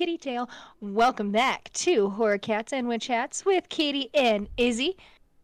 [0.00, 0.48] kitty tail.
[0.80, 4.96] Welcome back to Horror Cats and Witch Hats with Katie and Izzy.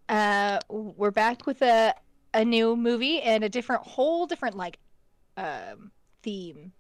[0.09, 1.93] Uh, we're back with a
[2.33, 4.79] a new movie and a different, whole different like,
[5.37, 5.91] um,
[6.23, 6.73] theme.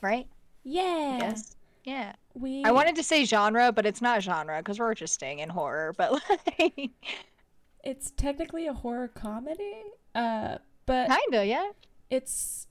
[0.00, 0.26] Right?
[0.64, 1.18] Yeah.
[1.18, 1.54] Yes.
[1.84, 2.14] Yeah.
[2.34, 5.50] We I wanted to say genre, but it's not genre because we're just staying in
[5.50, 5.94] horror.
[5.96, 6.20] But
[6.58, 6.90] like,
[7.84, 9.76] it's technically a horror comedy.
[10.12, 11.70] Uh but kinda, yeah.
[12.10, 12.66] it's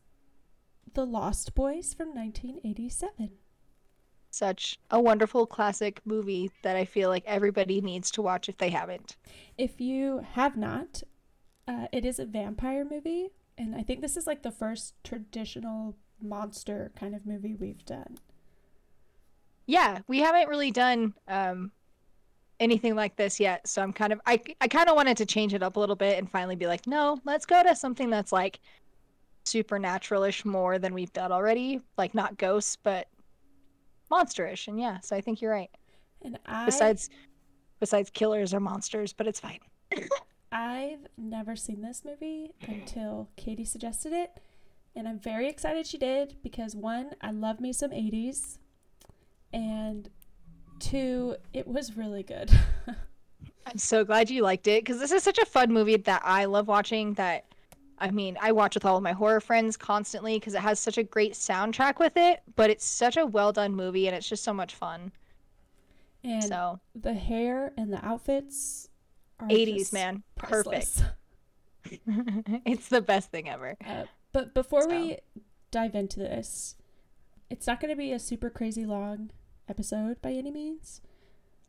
[0.93, 3.37] The Lost Boys from 1987.
[4.33, 8.71] Such a wonderful classic movie that I feel like everybody needs to watch if they
[8.71, 9.15] haven't.
[9.59, 11.03] If you have not,
[11.67, 15.95] uh, it is a vampire movie, and I think this is like the first traditional
[16.19, 18.17] monster kind of movie we've done.
[19.67, 21.71] Yeah, we haven't really done um,
[22.59, 25.53] anything like this yet, so I'm kind of I I kind of wanted to change
[25.53, 28.31] it up a little bit and finally be like, no, let's go to something that's
[28.31, 28.59] like
[29.43, 33.07] supernatural-ish more than we've done already, like not ghosts but
[34.13, 34.67] monsterish.
[34.67, 35.71] And yeah, so I think you're right.
[36.23, 37.09] And I Besides,
[37.79, 39.59] besides killers or monsters, but it's fine.
[40.51, 44.39] I've never seen this movie until Katie suggested it,
[44.95, 48.59] and I'm very excited she did because one, I love me some 80s,
[49.51, 50.09] and
[50.79, 52.51] two, it was really good.
[53.65, 56.45] I'm so glad you liked it because this is such a fun movie that I
[56.45, 57.13] love watching.
[57.13, 57.45] That
[57.99, 60.97] I mean, I watch with all of my horror friends constantly because it has such
[60.97, 62.41] a great soundtrack with it.
[62.55, 65.11] But it's such a well done movie and it's just so much fun.
[66.23, 68.89] and so the hair and the outfits
[69.39, 71.01] are 80s man, priceless.
[71.01, 71.13] perfect.
[72.65, 73.75] it's the best thing ever.
[73.85, 74.89] Uh, but before So.
[74.89, 75.17] we
[75.71, 76.75] dive into this,
[77.49, 79.31] it's not going to be a super crazy long
[79.69, 81.01] episode by any means.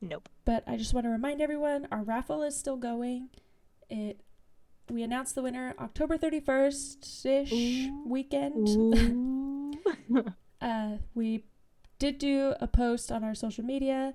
[0.01, 0.29] Nope.
[0.45, 3.29] But I just want to remind everyone our raffle is still going.
[3.89, 4.21] It
[4.91, 8.05] we announced the winner October 31st ish Ooh.
[8.07, 8.69] weekend.
[10.61, 11.45] Uh, we
[11.99, 14.15] did do a post on our social media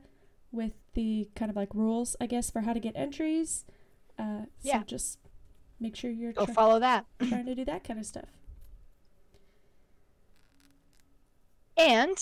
[0.52, 3.66] with the kind of like rules, I guess, for how to get entries.
[4.18, 4.82] Uh, so Yeah.
[4.84, 5.20] just
[5.80, 7.06] make sure you're Go try- follow that.
[7.28, 8.30] trying to do that kind of stuff.
[11.78, 12.18] And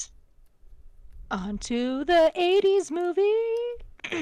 [1.32, 3.22] on to the 80s movie.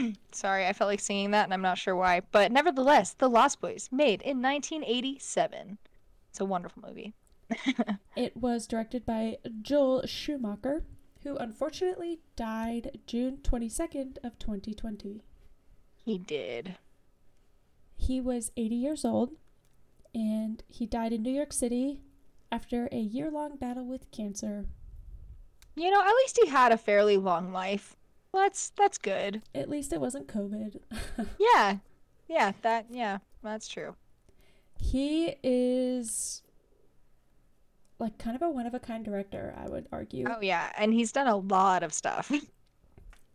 [0.31, 2.21] Sorry, I felt like singing that and I'm not sure why.
[2.31, 5.77] But nevertheless, The Lost Boys, made in 1987.
[6.29, 7.13] It's a wonderful movie.
[8.15, 10.85] It was directed by Joel Schumacher,
[11.23, 15.21] who unfortunately died June 22nd of 2020.
[15.97, 16.77] He did.
[17.97, 19.31] He was 80 years old
[20.13, 21.99] and he died in New York City
[22.51, 24.65] after a year-long battle with cancer.
[25.75, 27.97] You know, at least he had a fairly long life.
[28.35, 29.41] Well, that's that's good.
[29.55, 30.77] At least it wasn't COVID.
[31.39, 31.77] Yeah.
[32.27, 33.95] Yeah, that yeah, that's true.
[34.77, 36.41] he is
[37.97, 40.25] like kind of a one of a kind director, I would argue.
[40.29, 42.29] Oh yeah, and he's done a lot of stuff.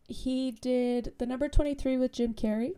[0.07, 2.75] He did The Number 23 with Jim Carrey,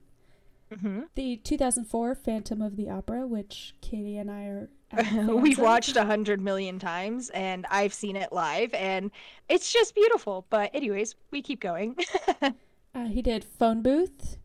[0.80, 4.68] hmm the 2004 Phantom of the Opera, which Katie and I are
[5.28, 9.10] We've watched a hundred million times, and I've seen it live, and
[9.48, 10.46] it's just beautiful.
[10.50, 11.96] But anyways, we keep going.
[12.94, 14.36] Uh, he did Phone Booth,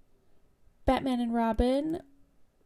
[0.85, 1.99] Batman and Robin,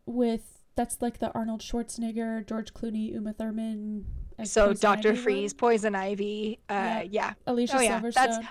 [0.05, 4.05] with that's like the Arnold Schwarzenegger, George Clooney, Uma Thurman.
[4.43, 5.23] so Doctor Ivy one.
[5.23, 7.01] Freeze, Poison Ivy, uh, Yeah.
[7.09, 7.33] yeah.
[7.47, 8.13] Alicia Oh, yeah, Silverstone.
[8.13, 8.45] that's-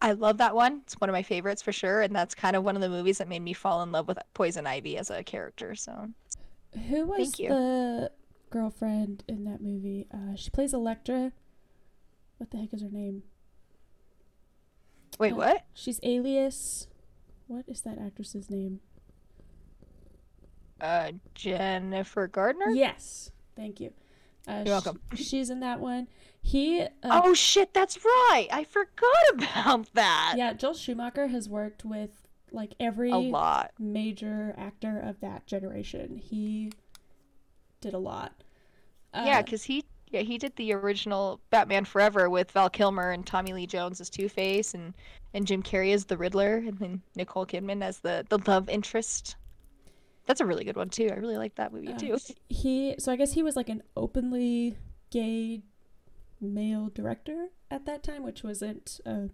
[0.00, 0.80] I love that one.
[0.84, 3.18] It's one of my favorites for sure, and that's kind of one of the movies
[3.18, 5.74] that made me fall in love with Poison Ivy as a character.
[5.74, 6.08] So
[6.88, 8.10] Who was the
[8.52, 10.06] girlfriend in that movie?
[10.12, 11.32] Uh, she plays Elektra.
[12.38, 13.22] What the heck is her name?
[15.18, 15.64] wait, Uh, what?
[15.74, 16.86] She's Alias.
[17.48, 18.80] What is that actress's name?
[20.80, 22.70] Uh, Jennifer Gardner.
[22.70, 23.92] Yes, thank you.
[24.48, 25.00] Uh, You're welcome.
[25.14, 26.08] she's in that one.
[26.40, 26.80] He.
[26.82, 28.48] Uh, Oh shit, that's right.
[28.50, 29.30] I forgot
[29.64, 30.34] about that.
[30.36, 32.10] yeah, Joel Schumacher has worked with
[32.50, 33.70] like every A lot.
[33.78, 36.16] major actor of that generation.
[36.18, 36.72] He
[37.82, 38.32] did a lot.
[39.14, 43.26] Yeah, Uh, because he yeah he did the original Batman Forever with Val Kilmer and
[43.26, 44.94] Tommy Lee Jones as Two Face and
[45.34, 49.36] and Jim Carrey as the Riddler and then Nicole Kidman as the the love interest.
[50.26, 51.10] That's a really good one too.
[51.12, 52.16] I really like that movie Uh, too.
[52.48, 54.76] he so I guess he was like an openly
[55.10, 55.62] gay
[56.40, 59.28] male director at that time, which wasn't a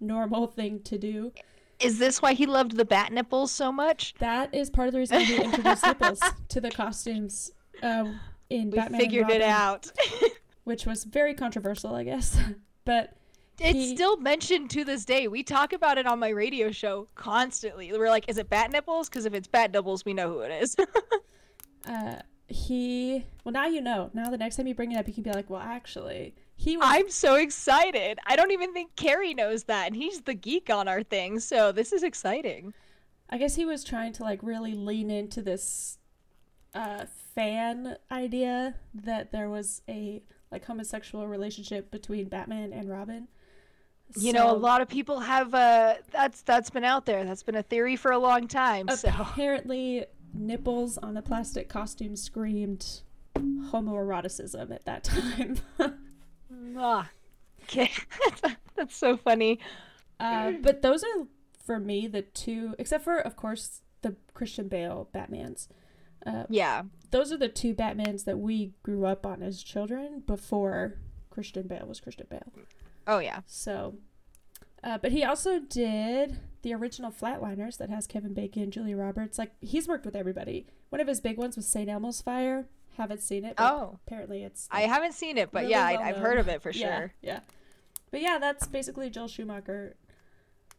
[0.00, 1.32] normal thing to do.
[1.80, 4.14] Is this why he loved the bat nipples so much?
[4.18, 7.52] That is part of the reason he introduced nipples to the costumes
[7.82, 8.06] uh,
[8.50, 9.90] in We Batman figured it Robin, out.
[10.64, 12.38] which was very controversial, I guess.
[12.84, 13.14] but
[13.60, 15.28] It's He- still mentioned to this day.
[15.28, 17.90] We talk about it on my radio show constantly.
[17.92, 19.08] We're like, is it bat nipples?
[19.08, 20.76] Because if it's bat nipples, we know who it is.
[21.88, 22.16] uh,
[22.48, 24.10] he well now you know.
[24.14, 26.76] Now the next time you bring it up, you can be like, well, actually, he
[26.78, 28.18] was I'm so excited.
[28.26, 31.72] I don't even think Carrie knows that, and he's the geek on our thing, so
[31.72, 32.72] this is exciting.
[33.28, 35.97] I guess he was trying to like really lean into this
[36.74, 43.28] uh fan idea that there was a like homosexual relationship between Batman and Robin.
[44.16, 47.24] You know, a lot of people have uh that's that's been out there.
[47.24, 48.88] That's been a theory for a long time.
[48.88, 53.02] So apparently nipples on a plastic costume screamed
[53.36, 55.56] homoeroticism at that time.
[56.80, 57.10] Ah.
[57.64, 57.90] okay.
[58.76, 59.58] that's so funny.
[60.20, 61.26] uh, but those are
[61.64, 65.66] for me the two except for of course the Christian Bale Batmans.
[66.26, 66.82] Uh, Yeah.
[67.10, 70.98] those are the two Batmans that we grew up on as children before
[71.30, 72.52] Christian Bale was Christian Bale.
[73.06, 73.40] Oh yeah.
[73.46, 73.94] So,
[74.84, 79.38] uh, but he also did the original Flatliners that has Kevin Bacon, Julia Roberts.
[79.38, 80.66] Like he's worked with everybody.
[80.90, 81.88] One of his big ones was St.
[81.88, 82.66] Elmo's Fire.
[82.96, 83.54] Haven't seen it.
[83.56, 84.00] But Oh.
[84.06, 84.66] apparently it's.
[84.72, 86.96] I haven't seen it, but really yeah, well I, I've heard of it for yeah,
[86.98, 87.12] sure.
[87.22, 87.40] Yeah,
[88.10, 89.94] but yeah, that's basically Joel Schumacher.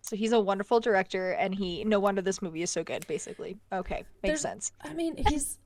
[0.10, 3.06] So he's a wonderful director, and he no wonder this movie is so good.
[3.06, 4.72] Basically, okay, makes There's- sense.
[4.82, 5.60] I mean, he's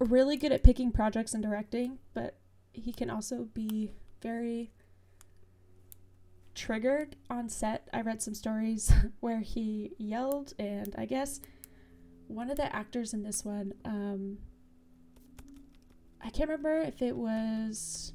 [0.00, 2.36] really good at picking projects and directing, but
[2.72, 4.72] he can also be very
[6.56, 7.88] triggered on set.
[7.94, 11.40] I read some stories where he yelled, and I guess
[12.26, 14.38] one of the actors in this one, um,
[16.20, 18.14] I can't remember if it was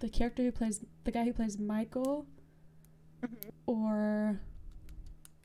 [0.00, 2.26] the character who plays the guy who plays Michael
[3.66, 4.40] or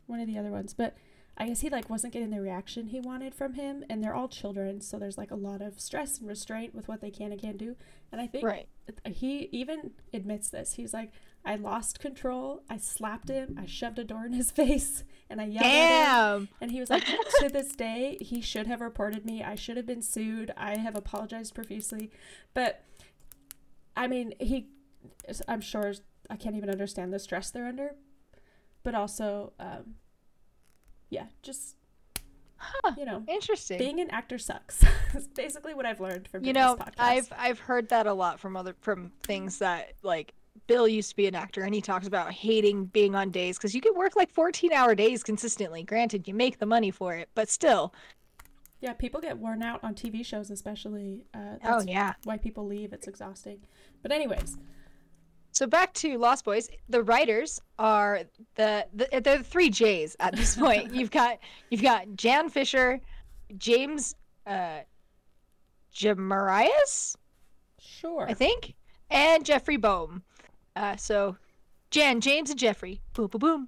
[0.08, 0.96] one of the other ones, but
[1.38, 4.28] I guess he like wasn't getting the reaction he wanted from him, and they're all
[4.28, 7.42] children, so there's like a lot of stress and restraint with what they can and
[7.42, 7.76] can't do.
[8.12, 8.68] And I think Right.
[9.10, 10.74] he even admits this.
[10.74, 11.12] He's like,
[11.46, 12.62] I lost control.
[12.70, 13.58] I slapped him.
[13.60, 16.50] I shoved a door in his face, and I yelled at him.
[16.60, 19.42] And he was like, to this day, he should have reported me.
[19.42, 20.52] I should have been sued.
[20.58, 22.12] I have apologized profusely.
[22.54, 22.84] But,
[23.96, 24.68] I mean, he,
[25.48, 25.94] I'm sure,
[26.30, 27.96] I can't even understand the stress they're under.
[28.84, 29.96] But also, um,
[31.10, 31.76] yeah, just,
[32.58, 32.94] Huh.
[32.98, 33.80] you know, Interesting.
[33.80, 34.84] being an actor sucks.
[35.14, 36.78] That's basically what I've learned from you know.
[36.98, 40.34] I've I've heard that a lot from other from things that like
[40.68, 43.74] Bill used to be an actor, and he talks about hating being on days because
[43.74, 45.82] you can work like 14 hour days consistently.
[45.84, 47.94] Granted, you make the money for it, but still.
[48.80, 51.24] Yeah, people get worn out on TV shows, especially.
[51.34, 52.14] Uh, Oh that's yeah.
[52.26, 52.94] why people leave.
[52.94, 53.60] It's exhausting.
[54.02, 54.58] But, anyways,
[55.62, 56.72] So back to Lost Boys.
[56.90, 58.22] The writers are
[58.56, 60.92] the, the they're the three J's at this point.
[60.92, 61.38] you've got
[61.70, 63.00] you've got Jan Fisher,
[63.60, 64.16] James
[64.48, 64.80] uh
[65.94, 67.16] Jamarias,
[67.78, 68.26] sure.
[68.28, 68.74] I think,
[69.12, 70.24] and Jeffrey Boam.
[70.76, 71.38] Uh, so
[71.92, 73.00] Jan, James, and Jeffrey.
[73.14, 73.68] Boom, boom, boom.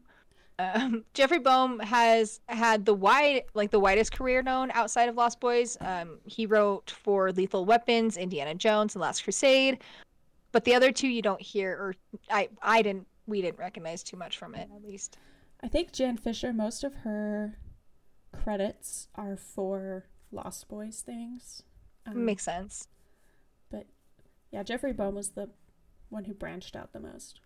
[0.57, 5.39] Um, Jeffrey Boam has had the wide, like the widest career known outside of Lost
[5.39, 5.77] Boys.
[5.79, 9.77] Um, he wrote for Lethal Weapons, Indiana Jones, and Last Crusade.
[10.53, 11.95] But the other two you don't hear, or
[12.29, 15.17] I, I didn't, we didn't recognize too much from it, at least.
[15.61, 17.57] I think Jan Fisher, most of her
[18.31, 21.63] credits are for Lost Boys things.
[22.05, 22.87] Um, Makes sense.
[23.71, 23.87] But
[24.51, 25.49] yeah, Jeffrey Boam was the
[26.09, 27.39] one who branched out the most.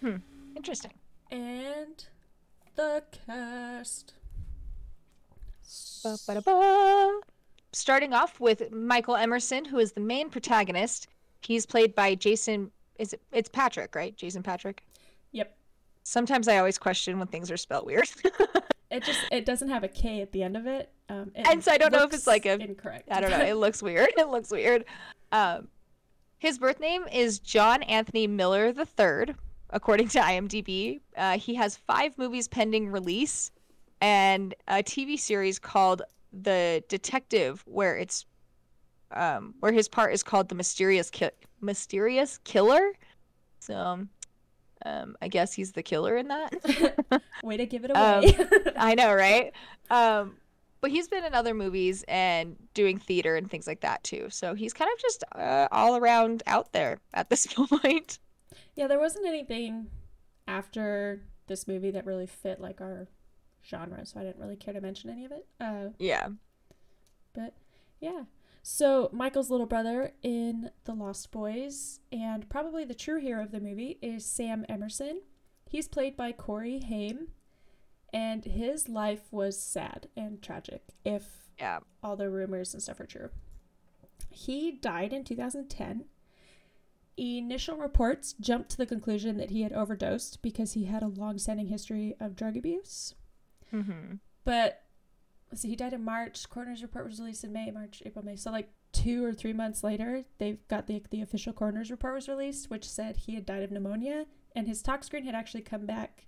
[0.00, 0.16] Hmm.
[0.56, 0.94] Interesting.
[1.30, 2.04] And
[2.74, 4.14] the cast.
[6.02, 7.20] Ba-ba-da-ba.
[7.72, 11.06] Starting off with Michael Emerson, who is the main protagonist.
[11.40, 12.70] He's played by Jason.
[12.98, 13.20] Is it?
[13.32, 14.16] It's Patric, right?
[14.16, 14.82] Jason Patric.
[15.32, 15.56] Yep.
[16.02, 18.08] Sometimes I always question when things are spelled weird.
[18.90, 20.90] It just it doesn't have a K at the end of it.
[21.08, 23.08] Um, it And so I don't know if it's like a- incorrect.
[23.08, 23.38] I don't know.
[23.44, 24.08] It looks weird.
[24.18, 24.84] It looks weird.
[25.30, 25.68] Um,
[26.38, 29.36] his birth name is John Anthony Miller III,
[29.70, 31.00] according to IMDb.
[31.16, 33.52] Uh, he has five movies pending release
[34.00, 38.26] and a TV series called The Detective, where it's
[39.12, 42.92] um, where his part is called the Mysterious Ki- Mysterious Killer.
[43.58, 44.06] So,
[44.86, 47.22] um, I guess he's the killer in that.
[47.44, 48.36] Way to give it Um, away.
[48.76, 49.52] I know, right?
[49.90, 50.36] Um,
[50.80, 54.28] but he's been in other movies and doing theater and things like that too.
[54.30, 58.18] So he's kind of just uh, all around out there at this point.
[58.76, 59.88] yeah, there wasn't anything
[60.48, 63.08] after this movie that really fit like our
[63.68, 65.46] genre, so I didn't really care to mention any of it.
[65.60, 66.28] Uh, Yeah.
[67.34, 67.52] But
[68.00, 68.22] yeah.
[68.72, 73.58] So Michael's little brother in The Lost Boys, and probably the true hero of the
[73.58, 75.22] movie, is Sam Emerson.
[75.68, 77.32] He's played by Corey Haim,
[78.12, 81.80] and his life was sad and tragic, if Yeah.
[82.00, 83.30] all the rumors and stuff are true.
[84.30, 86.04] He died in 2010.
[87.16, 91.66] Initial reports jumped to the conclusion that he had overdosed because he had a long-standing
[91.66, 93.16] history of drug abuse.
[93.72, 94.14] Mm-hmm.
[94.44, 94.84] But
[95.50, 96.48] let's he died in March.
[96.48, 98.36] Coroner's report was released in May, March, April, May.
[98.36, 102.28] So like two or three months later, they've got the the official coroner's report was
[102.28, 105.86] released, which said he had died of pneumonia, and his tox screen had actually come
[105.86, 106.26] back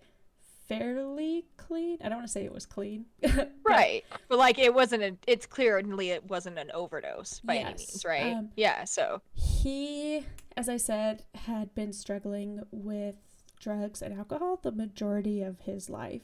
[0.69, 1.99] fairly clean.
[2.02, 4.05] I don't want to say it was clean, but- Right.
[4.29, 8.35] But like it wasn't a it's clearly it wasn't an overdose by any means, right?
[8.35, 10.25] um, yeah, so He,
[10.57, 13.17] as I said, had been struggling with
[13.61, 16.23] drugs and alcohol the majority of his life.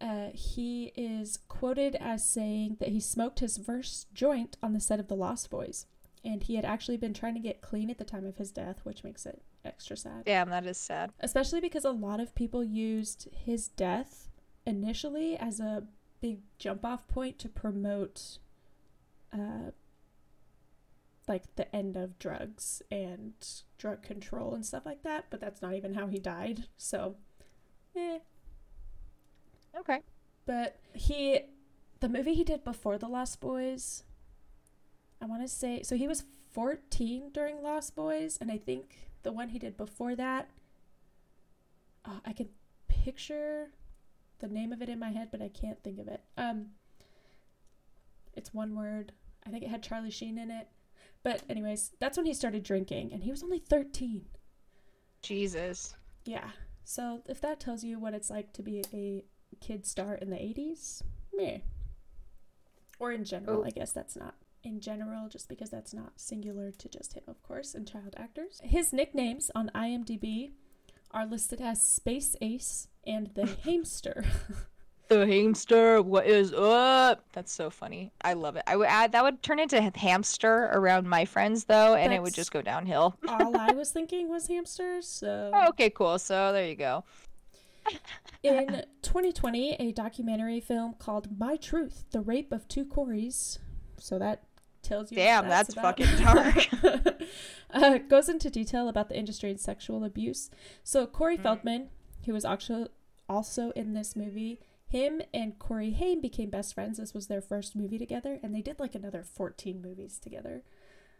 [0.00, 5.00] Uh, he is quoted as saying that he smoked his first joint on the set
[5.00, 5.86] of The Lost Boys,
[6.24, 8.80] and he had actually been trying to get clean at the time of his death,
[8.84, 10.24] which makes it extra sad.
[10.24, 11.10] damn, that is sad.
[11.20, 14.28] Especially because a lot of people used his death
[14.66, 15.84] initially as a
[16.20, 18.38] big jump off point to promote
[19.32, 19.70] uh,
[21.28, 23.32] like the end of drugs and
[23.78, 26.66] drug control and stuff like that, but that's not even how he died.
[26.76, 27.16] So,
[27.96, 28.18] eh.
[29.76, 30.00] Okay.
[30.46, 31.40] But he,
[32.00, 34.04] the movie he did before The Lost Boys,
[35.20, 39.32] I want to say, so he was 14 during Lost Boys, and I think the
[39.32, 40.48] one he did before that,
[42.04, 42.48] uh, I can
[42.88, 43.70] picture
[44.38, 46.20] the name of it in my head, but I can't think of it.
[46.36, 46.66] Um,
[48.34, 49.12] it's one word.
[49.46, 50.68] I think it had Charlie Sheen in it.
[51.22, 54.26] But anyways, that's when he started drinking, and he was only 13.
[55.22, 55.94] Jesus.
[56.24, 56.50] Yeah.
[56.84, 59.24] So if that tells you what it's like to be a
[59.60, 61.02] kid star in the 80s,
[61.34, 61.58] meh.
[62.98, 63.64] Or in general, Oh.
[63.64, 67.42] I guess that's not in general, just because that's not singular to just him, of
[67.42, 68.60] course, and child actors.
[68.64, 70.50] His nicknames on IMDb
[71.12, 74.24] are listed as Space Ace and the Hamster.
[75.08, 77.22] The hamster, what is up?
[77.32, 78.10] That's so funny.
[78.22, 78.64] I love it.
[78.66, 82.34] I would add that would turn into hamster around my friends though, and it would
[82.34, 83.14] just go downhill.
[83.28, 85.52] All I was thinking was hamsters, so.
[85.54, 86.18] Oh, okay, cool.
[86.18, 87.04] So there you go.
[88.42, 93.58] In 2020, a documentary film called My Truth: The Rape of Two Coreys.
[93.98, 94.44] So that
[94.82, 95.16] tells you.
[95.16, 95.98] Damn, that's about.
[95.98, 97.14] fucking dark.
[97.70, 100.50] uh, goes into detail about the industry and sexual abuse.
[100.84, 101.42] So Corey Mm.
[101.42, 101.88] Feldman,
[102.24, 102.88] who was actually
[103.28, 106.98] also in this movie, him and Corey Haim became best friends.
[106.98, 110.62] This was their first movie together, and they did like another 14 movies together.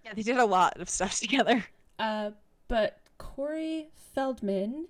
[0.05, 1.65] Yeah, they did a lot of stuff together.
[1.99, 2.31] Uh,
[2.69, 4.87] but Corey Feldman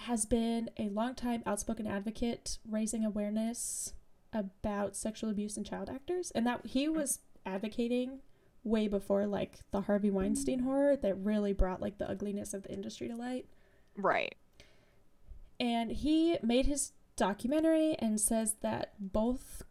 [0.00, 3.94] has been a longtime outspoken advocate raising awareness
[4.32, 8.20] about sexual abuse in child actors, and that he was advocating
[8.64, 12.72] way before like the Harvey Weinstein horror that really brought like the ugliness of the
[12.72, 13.46] industry to light.
[13.96, 14.34] Right.
[15.58, 19.62] And he made his documentary and says that both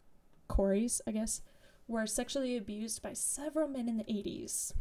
[0.48, 1.42] Corys, I guess,
[1.86, 4.72] were sexually abused by several men in the 80s.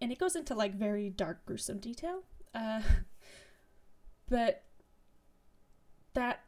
[0.00, 2.22] And it goes into like very dark, gruesome detail.
[2.54, 2.80] Uh,
[4.28, 4.64] but
[6.14, 6.44] that,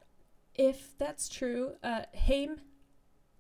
[0.55, 2.61] if that's true, uh, Haim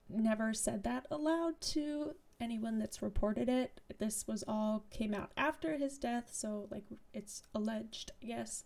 [0.09, 3.81] never said that aloud to anyone that's reported it.
[3.99, 8.65] This was all came out after his death, so like it's alleged, I guess.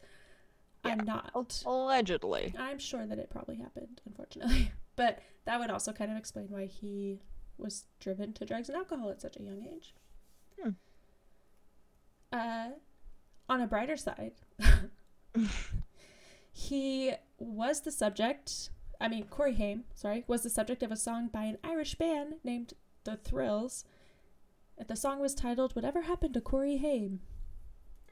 [0.85, 1.31] I'm not.
[1.65, 2.55] Allegedly.
[2.59, 4.73] I'm sure that it probably happened, unfortunately.
[4.95, 7.23] But that would also kind of explain why he
[7.57, 9.95] was driven to drugs and alcohol at such a young age.
[10.61, 10.71] Hmm.
[12.31, 12.69] Uh,
[13.49, 14.33] on a brighter side,
[16.53, 18.71] he was the subject.
[19.01, 22.35] I mean, Corey Haim, sorry, was the subject of a song by an Irish band
[22.45, 22.75] named
[23.05, 23.85] The Thrills.
[24.87, 27.21] The song was titled "Whatever Happened to Corey Haim,"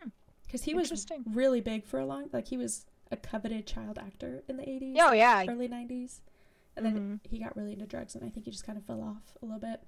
[0.00, 0.08] Hmm.
[0.44, 4.42] because he was really big for a long, like he was a coveted child actor
[4.48, 5.44] in the '80s Oh yeah.
[5.48, 6.20] early 90s
[6.76, 7.28] and then Mhm.
[7.30, 9.44] he got really into drugs and i think he just kind of fell off a
[9.44, 9.82] little bit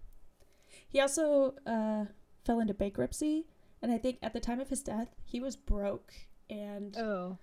[0.88, 2.06] he also uh,
[2.44, 3.46] fell into bankruptcy
[3.80, 6.12] and i think at the time of his death he was broke
[6.52, 7.38] and Oh.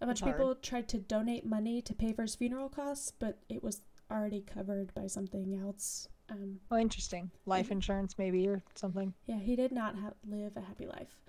[0.00, 0.36] a bunch of hard.
[0.36, 4.40] people tried to donate money to pay for his funeral costs but it was already
[4.42, 7.30] covered by something else um, Oh, interesting.
[7.44, 9.12] Life insurance, maybe, or something.
[9.26, 11.20] yeah he did not ha- live a happy life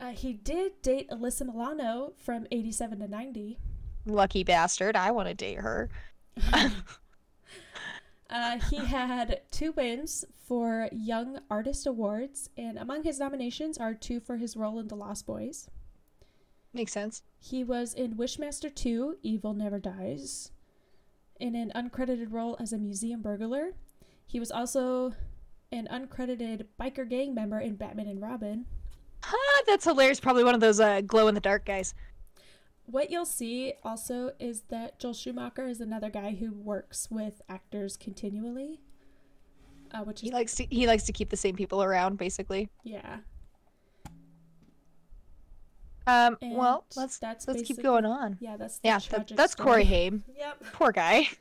[0.00, 3.58] uh, he did date alyssa milano from 87 to 90
[4.04, 4.96] Lucky bastard.
[4.96, 5.88] I want to date her.
[8.30, 14.20] Uh, he had two wins for Young Artist Awards, and among his nominations are two
[14.20, 15.68] for his role in The Lost Boys.
[16.74, 17.22] Makes sense.
[17.38, 20.50] He was in Wishmaster 2, Evil Never Dies,
[21.38, 23.72] in an uncredited role as a museum burglar.
[24.26, 25.12] He was also
[25.70, 28.64] an uncredited biker gang member in Batman and Robin.
[29.24, 30.20] Ah, that's hilarious.
[30.20, 31.94] Probably one of those uh, glow in the dark guys.
[32.86, 37.96] What you'll see also is that Joel Schumacher is another guy who works with actors
[37.96, 38.80] continually,
[39.92, 42.70] uh, which is He likes to he likes to keep the same people around, basically.
[42.82, 43.18] yeah.
[46.06, 46.36] Um.
[46.42, 48.38] And well, let's that's let's keep going on.
[48.40, 49.66] Yeah, that's the Yeah, that, that's story.
[49.66, 50.24] Corey Haim.
[50.36, 50.64] Yep.
[50.72, 51.28] Poor guy.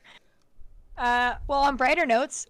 [0.97, 1.35] Uh.
[1.47, 2.45] Well, on brighter notes,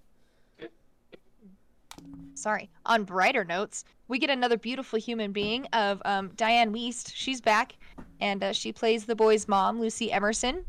[2.33, 2.69] sorry.
[2.85, 7.11] On brighter notes, we get another beautiful human being of um, Dianne Wiest.
[7.13, 7.77] She's back,
[8.19, 10.65] and uh, she plays the boy's mom, Lucy Emerson.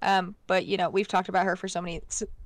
[0.00, 2.00] Um, but you know, we've talked about her for so many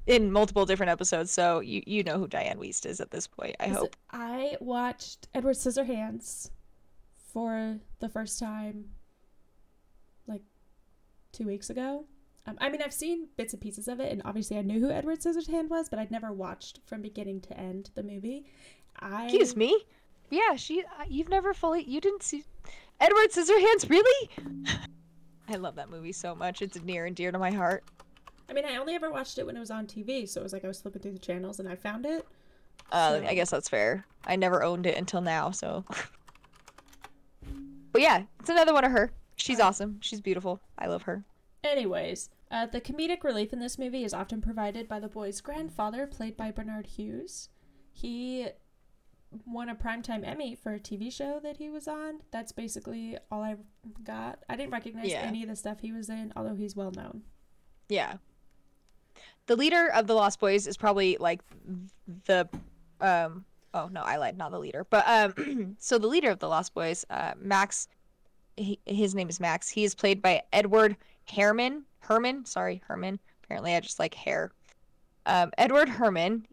[0.06, 3.56] in multiple different episodes, so you you know who Dianne Wiest is at this point.
[3.60, 3.96] I hope.
[4.10, 6.50] I watched Edward Scissorhands
[7.36, 8.86] for the first time
[10.26, 10.40] like
[11.32, 12.06] two weeks ago.
[12.46, 14.90] Um, I mean, I've seen bits and pieces of it, and obviously I knew who
[14.90, 18.46] Edward Scissorhands was, but I'd never watched from beginning to end the movie.
[19.00, 19.84] I Excuse me.
[20.30, 20.80] Yeah, she.
[20.80, 21.82] Uh, you've never fully.
[21.84, 22.42] You didn't see
[23.00, 24.30] Edward Scissorhands, really?
[25.50, 26.62] I love that movie so much.
[26.62, 27.84] It's near and dear to my heart.
[28.48, 30.54] I mean, I only ever watched it when it was on TV, so it was
[30.54, 32.26] like I was flipping through the channels and I found it.
[32.90, 34.06] Uh, So- I guess that's fair.
[34.24, 35.84] I never owned it until now, so.
[37.96, 39.12] but yeah, it's another one of her.
[39.36, 39.68] She's Alright.
[39.68, 39.98] awesome.
[40.00, 40.60] She's beautiful.
[40.78, 41.24] I love her.
[41.64, 46.06] Anyways, uh, the comedic relief in this movie is often provided by the boy's grandfather,
[46.06, 47.48] played by Barnard Hughes.
[47.92, 48.46] He
[49.44, 52.20] won a primetime Emmy for a TV show that he was on.
[52.30, 53.56] That's basically all I
[54.04, 54.38] got.
[54.48, 55.22] I didn't recognize Yeah.
[55.22, 57.22] any of the stuff he was in, although he's well known.
[57.88, 58.14] Yeah.
[59.46, 61.40] The leader of the Lost Boys is probably like
[62.26, 62.48] the
[63.00, 63.44] um
[63.76, 64.86] oh no, I lied, not the leader.
[64.88, 67.88] But um so the leader of the Lost Boys, uh Max
[68.56, 69.68] he, his name is Max.
[69.68, 71.84] He is played by Edward Herrmann.
[72.00, 73.18] Herrmann, sorry, Herrmann.
[73.44, 74.52] Apparently I just like hair.
[75.26, 76.46] Um Edward Herrmann.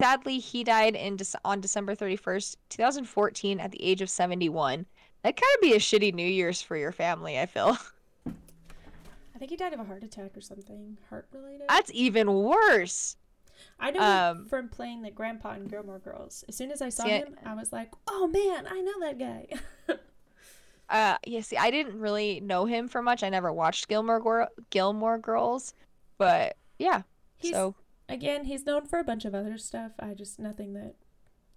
[0.00, 4.86] Sadly, he died in Dec- on December 31st, 2014 at the age of 71.
[5.22, 7.76] That kind of be a shitty New Year's for your family, I feel.
[8.28, 11.66] I think he died of a heart attack or something, heart related.
[11.68, 13.16] That's even worse.
[13.78, 16.44] I know um, him from playing the grandpa in Gilmore Girls.
[16.48, 19.18] As soon as I saw See, him, I was like, "Oh man, I know that
[19.18, 19.46] guy."
[20.90, 21.42] Uh, yeah.
[21.42, 23.22] See, I didn't really know him for much.
[23.22, 25.74] I never watched Gilmore Gir- Gilmore Girls,
[26.16, 27.02] but yeah.
[27.36, 27.74] He's so
[28.08, 29.92] again, he's known for a bunch of other stuff.
[29.98, 30.94] I just nothing that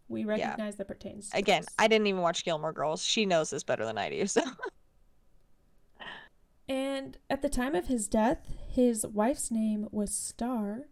[0.09, 1.29] we recognize that pertains.
[1.29, 1.63] to again.
[1.79, 3.05] I didn't even watch Gilmore Girls.
[3.05, 4.27] She knows this better than I do.
[4.27, 4.41] So
[6.71, 10.87] And at the time of his death, his wife's name was Star,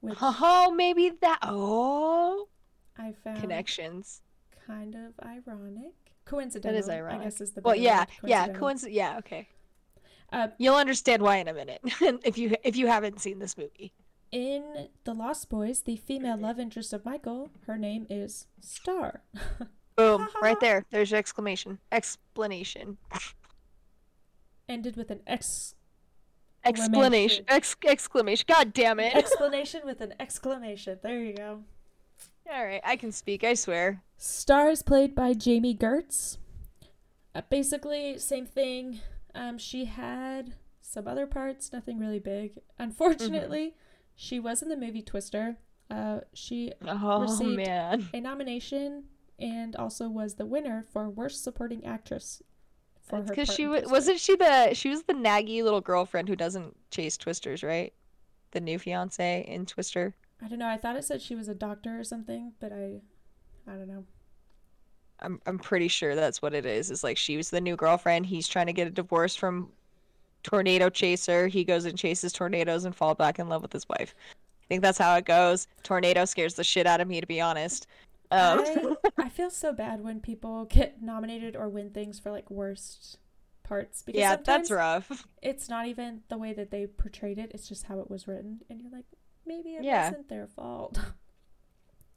[0.00, 1.38] which oh, maybe that.
[1.42, 2.48] Oh,
[2.98, 4.22] I found connections.
[4.66, 5.92] kind of ironic.
[6.24, 7.22] Coincidental, I ironic.
[7.22, 8.48] guess is the Well, yeah, yeah.
[8.48, 8.96] Coincidence.
[8.96, 9.18] Yeah.
[9.18, 9.48] Okay.
[10.32, 11.80] Uh, You'll understand why in a minute
[12.24, 13.92] if you if you haven't seen this movie.
[14.32, 19.22] in The Lost Boys, the female love interest of Michael, her name is Star.
[19.96, 20.28] Boom!
[20.42, 20.84] right there.
[20.90, 21.78] There's your exclamation.
[21.92, 22.98] Explanation.
[24.68, 25.75] Ended with an ex
[26.66, 27.44] Explanation.
[27.48, 28.44] Ex- exclamation.
[28.48, 29.14] God damn it.
[29.14, 30.98] explanation with an exclamation.
[31.02, 31.62] There you go.
[32.52, 33.42] All right, I can speak.
[33.44, 34.02] I swear.
[34.18, 36.38] Star is played by Jami Gertz.
[37.34, 39.00] Uh, basically, same thing.
[39.34, 42.58] Um, she had some other parts, nothing really big.
[42.78, 43.74] Unfortunately,
[44.14, 45.56] she was in the movie Twister.
[45.90, 48.08] Uh, she Oh Received- man.
[48.14, 49.04] a nomination
[49.38, 52.42] and also was the winner for worst supporting actress
[53.10, 53.92] Because she in wa- Twister.
[53.92, 57.92] wasn't she the she was the naggy little girlfriend who doesn't chase twisters, right?
[58.52, 60.14] The new fiance in Twister.
[60.42, 60.68] I don't know.
[60.68, 63.00] I thought it said she was a doctor or something, but I,
[63.66, 64.04] I don't know.
[65.20, 66.90] I'm I'm pretty sure that's what it is.
[66.90, 68.26] Is like she was the new girlfriend.
[68.26, 69.70] He's trying to get a divorce from
[70.42, 71.46] tornado chaser.
[71.48, 74.14] He goes and chases tornadoes and fall back in love with his wife.
[74.62, 75.68] I think that's how it goes.
[75.82, 77.86] Tornado scares the shit out of me, to be honest.
[78.30, 82.50] Um, I, I feel so bad when people get nominated or win things for like
[82.50, 83.18] worst
[83.62, 85.26] parts because yeah, that's rough.
[85.42, 88.60] it's not even the way that they portrayed it; it's just how it was written,
[88.70, 89.04] and you're like,
[89.46, 90.08] maybe it Yeah.
[90.10, 90.98] wasn't their fault.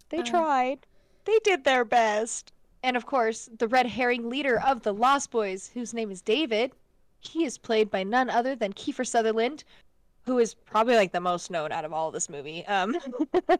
[0.10, 0.88] They Uh, tried.
[1.26, 2.52] They did their best.
[2.82, 6.72] And of course, the red herring leader of the Lost Boys, whose name is David,
[7.20, 9.64] he is played by none other than Kiefer Sutherland,
[10.24, 12.66] who is probably like the most known out of all this movie.
[12.68, 12.96] Um,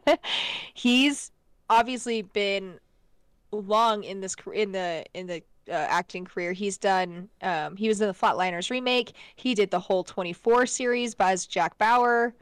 [0.74, 1.30] he's
[1.70, 2.78] obviously been
[3.52, 6.52] long in this in the in the uh, acting career.
[6.52, 7.28] He's done.
[7.42, 9.12] Um, he was in the Flatliners remake.
[9.36, 12.34] He did the whole 24 series by Jack Bauer.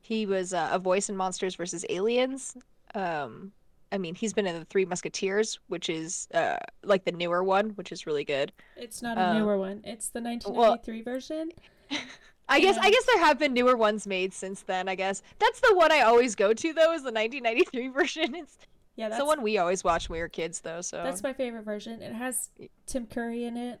[0.00, 1.84] He was uh, a voice in Monsters vs.
[1.88, 2.56] Aliens.
[2.94, 3.52] Um,
[3.92, 7.70] I mean, he's been in the Three Musketeers, which is uh, like the newer one,
[7.70, 8.50] which is really good.
[8.76, 11.50] it's not a Um, newer one; it's the 1993 version.
[12.48, 14.88] I guess I guess there have been newer ones made since then.
[14.88, 18.34] I guess that's the one I always go to though is the 1993 version.
[18.34, 18.58] It's,
[18.96, 20.80] Yeah, that's the one we always watched when we were kids though.
[20.82, 22.02] So that's my favorite version.
[22.02, 22.50] It has
[22.86, 23.80] Tim Curry in it.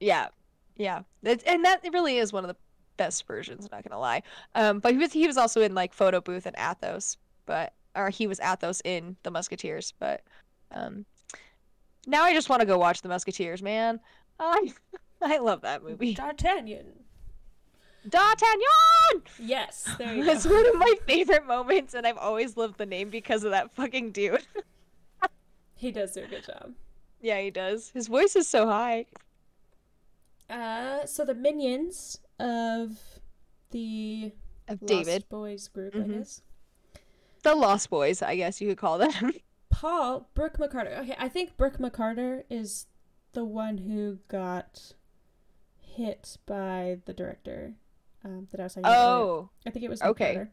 [0.00, 0.28] yeah,
[0.76, 2.56] yeah, It's- and that really is one of the
[2.96, 3.68] best versions.
[3.70, 4.22] Not gonna lie.
[4.54, 7.16] Um, but he was he was also in like Photo Booth and Athos,
[7.46, 9.92] but or he was Athos in the Musketeers.
[9.98, 10.22] But
[10.72, 11.04] um,
[12.06, 14.00] now I just want to go watch the Musketeers, man.
[14.40, 14.72] I
[15.22, 16.14] I love that movie.
[16.14, 16.86] D'Artagnan.
[18.08, 19.22] D'Artagnan.
[19.38, 20.54] Yes, there you It's go.
[20.54, 24.12] one of my favorite moments, and I've always loved the name because of that fucking
[24.12, 24.46] dude.
[25.74, 26.72] He does do a good job.
[27.20, 27.90] Yeah, he does.
[27.90, 29.06] His voice is so high.
[30.50, 32.98] Uh, so the minions of
[33.70, 34.32] the
[34.66, 35.28] Of Lost David.
[35.28, 36.04] Boys group, Mhm.
[36.14, 36.42] I guess.
[37.44, 39.32] The Lost Boys, I guess you could call them.
[39.70, 40.98] Paul Brooke McCarter.
[40.98, 42.86] Okay, I think Brooke McCarter is
[43.32, 44.94] the one who got
[45.80, 47.74] hit by the director
[48.24, 48.96] um, that I was talking about.
[48.96, 49.24] earlier.
[49.24, 50.46] oh, I think it was okay.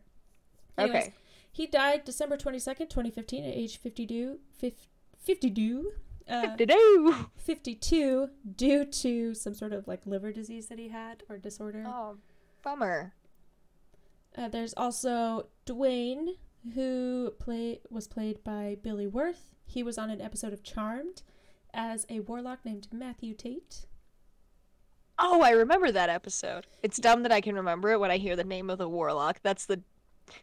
[0.77, 1.13] Anyways, okay.
[1.51, 4.39] He died December 22nd, 2015 at age 52.
[4.57, 4.87] Fif-
[5.19, 5.91] 52?
[6.27, 7.15] Uh, Doo-doo.
[7.37, 11.85] 52 due to some sort of like liver disease that he had or disorder.
[11.87, 12.17] Oh,
[12.63, 13.13] bummer.
[14.37, 16.35] Uh, there's also Dwayne,
[16.73, 19.53] who play was played by Billy Wirth.
[19.65, 21.21] He was on an episode of Charmed
[21.73, 23.85] as a warlock named Matthew Tate.
[25.17, 26.67] Oh, I remember that episode.
[26.83, 29.39] It's dumb that I can remember it when I hear the name of the warlock.
[29.43, 29.81] That's the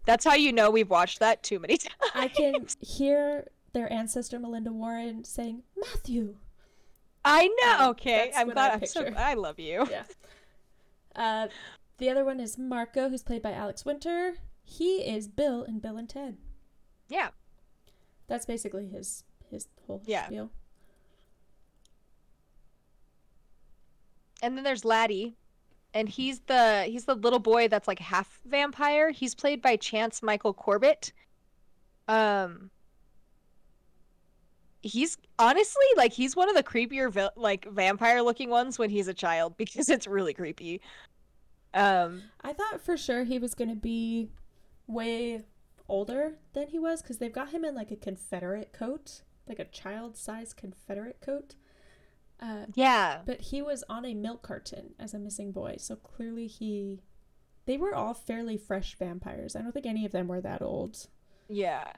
[0.06, 1.92] that's how you know we've watched that too many times.
[2.14, 6.36] I can hear their ancestor Melinda Warren saying Matthew.
[7.24, 7.84] I know.
[7.86, 8.70] Um, Okay, I'm glad.
[8.70, 9.04] I I'm so.
[9.16, 9.86] I love you.
[9.90, 10.04] Yeah.
[11.14, 11.48] Uh,
[11.98, 14.34] the other one is Marco, who's played by Alex Winter.
[14.64, 16.38] He is Bill in Bill and Ted.
[17.08, 17.28] Yeah.
[18.28, 20.26] That's basically his his whole Yeah.
[20.26, 20.50] spiel.
[24.42, 25.36] And then there's Laddie,
[25.94, 29.10] and he's the he's the little boy that's like half vampire.
[29.10, 31.12] He's played by Chance Michael Corbett.
[32.08, 32.70] Um.
[34.84, 39.14] He's honestly like he's one of the creepier like vampire looking ones when he's a
[39.14, 40.80] child because it's really creepy.
[41.72, 42.22] Um.
[42.42, 44.28] I thought for sure he was gonna be
[44.88, 45.42] way
[45.88, 49.64] older than he was because they've got him in like a Confederate coat, like a
[49.64, 51.54] child-sized Confederate coat.
[52.42, 53.20] Uh, Yeah.
[53.24, 57.00] but he was on a milk carton as a missing boy, so clearly he.
[57.66, 59.54] They were all fairly fresh vampires.
[59.54, 61.06] I don't think any of them were that old.
[61.48, 61.92] Yeah.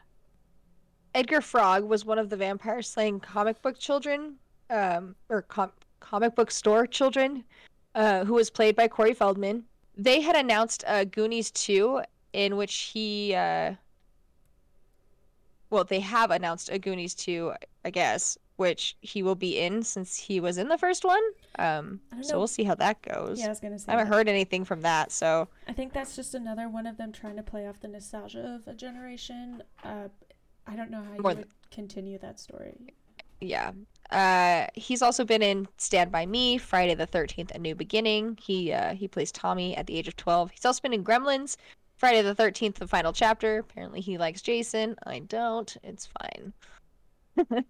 [1.14, 4.36] Edgar Frog was one of the vampires slaying comic book children,
[4.68, 7.44] um, or com- comic book store children,
[7.94, 9.64] uh, who was played by Corey Feldman.
[9.96, 12.02] They had announced uh, Goonies 2,
[12.34, 13.74] in which he, uh,
[15.70, 17.54] well, they have announced a Goonies 2,
[17.84, 21.22] I guess, which he will be in since he was in the first one.
[21.58, 22.38] Um, so know.
[22.38, 23.40] we'll see how that goes.
[23.40, 23.86] Yeah, I was gonna say.
[23.88, 24.16] I haven't that.
[24.16, 27.42] heard anything from that, so I think that's just another one of them trying to
[27.42, 29.62] play off the nostalgia of a generation.
[29.82, 30.08] Uh,
[30.66, 32.74] I don't know how you More would th- continue that story.
[33.40, 33.72] Yeah.
[34.10, 38.38] Uh, he's also been in Stand by Me, Friday the Thirteenth, A New Beginning.
[38.40, 40.50] He uh, he plays Tommy at the age of twelve.
[40.50, 41.56] He's also been in Gremlins,
[41.96, 43.58] Friday the Thirteenth, the final chapter.
[43.58, 44.96] Apparently, he likes Jason.
[45.04, 45.76] I don't.
[45.82, 46.52] It's fine.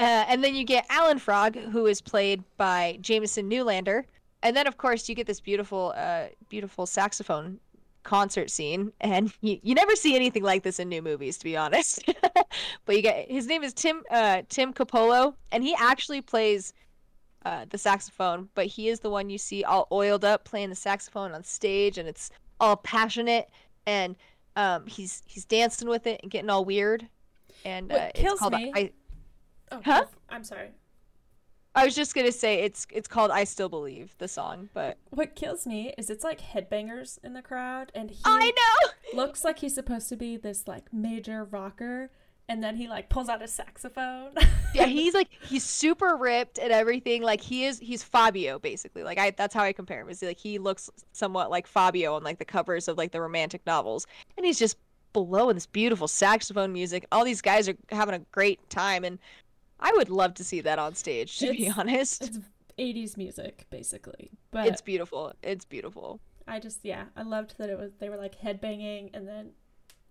[0.00, 4.04] uh, and then you get Alan Frog, who is played by Jamison Newlander.
[4.42, 7.60] And then, of course, you get this beautiful, uh, beautiful saxophone
[8.02, 11.56] concert scene, and you, you never see anything like this in new movies, to be
[11.56, 12.04] honest.
[12.84, 16.72] but you get his name is Tim uh, Tim Cappello, and he actually plays
[17.44, 20.76] uh, the saxophone, but he is the one you see all oiled up playing the
[20.76, 22.30] saxophone on stage, and it's
[22.60, 23.50] all passionate,
[23.86, 24.16] and
[24.56, 27.06] um, he's he's dancing with it and getting all weird.
[27.64, 28.90] And uh, it's kills called I,
[29.72, 30.04] Oh, Huh?
[30.28, 30.68] I'm sorry.
[31.74, 35.34] I was just gonna say it's it's called I Still Believe the song, but What
[35.34, 38.90] kills me is it's like headbangers in the crowd, and he I know.
[39.22, 42.10] looks like he's supposed to be this like major rocker,
[42.46, 44.32] and then he like pulls out a saxophone.
[44.74, 47.22] yeah, he's like he's super ripped and everything.
[47.22, 49.02] Like he is he's Fabio basically.
[49.02, 50.10] Like I that's how I compare him.
[50.10, 53.64] Is like he looks somewhat like Fabio on like the covers of like the romantic
[53.66, 54.06] novels.
[54.36, 54.76] And he's just
[55.14, 57.06] blowing this beautiful saxophone music.
[57.12, 59.18] All these guys are having a great time and
[59.82, 62.22] I would love to see that on stage, to be honest.
[62.22, 62.38] it's
[62.78, 65.32] 80s music basically, but It's beautiful.
[65.42, 66.20] It's beautiful.
[66.48, 69.50] I just yeah, I loved that it was they were like headbanging, and then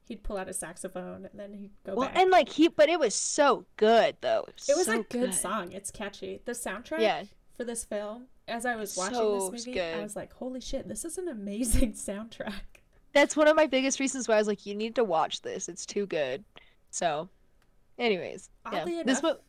[0.07, 2.17] he'd pull out a saxophone, and then he'd go Well, back.
[2.17, 4.45] and like he but it was so good though.
[4.67, 5.71] it was so a good, song.
[5.71, 6.41] It's catchy.
[6.45, 7.23] The soundtrack Yeah.
[7.57, 10.87] for this film, as I was watching So this movie, I was like, "Holy shit,
[10.87, 12.53] this is an amazing soundtrack."
[13.13, 15.67] That's one of my biggest reasons why I was like, you need to watch this.
[15.67, 16.45] It's too good.
[16.91, 17.27] So,
[17.97, 19.03] anyways, Oddly yeah.
[19.03, 19.39] This enough- mo-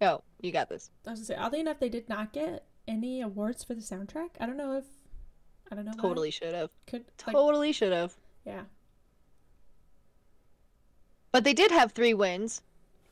[0.00, 0.90] Oh, you got this.
[1.06, 4.30] I was gonna say, oddly enough, they did not get any awards for the soundtrack.
[4.40, 4.84] I don't know if
[5.70, 5.92] I don't know.
[6.00, 6.70] Totally should have.
[6.86, 8.16] could like, Totally should have.
[8.44, 8.62] yeah.
[11.30, 12.62] But they did have three wins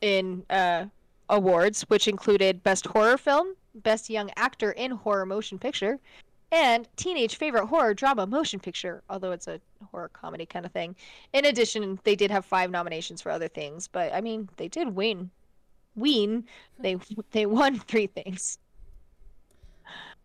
[0.01, 0.85] in uh,
[1.29, 5.99] awards, which included Best Horror Film, Best Young Actor in Horror Motion Picture,
[6.51, 9.59] and Teenage Favorite Horror Drama Motion Picture, although it's a
[9.91, 10.95] horror comedy kind of thing.
[11.33, 14.95] In addition, they did have five nominations for other things, but I mean, they did
[14.95, 15.29] win.
[15.97, 16.45] Ween.
[16.79, 16.95] They
[17.31, 18.59] they won three things.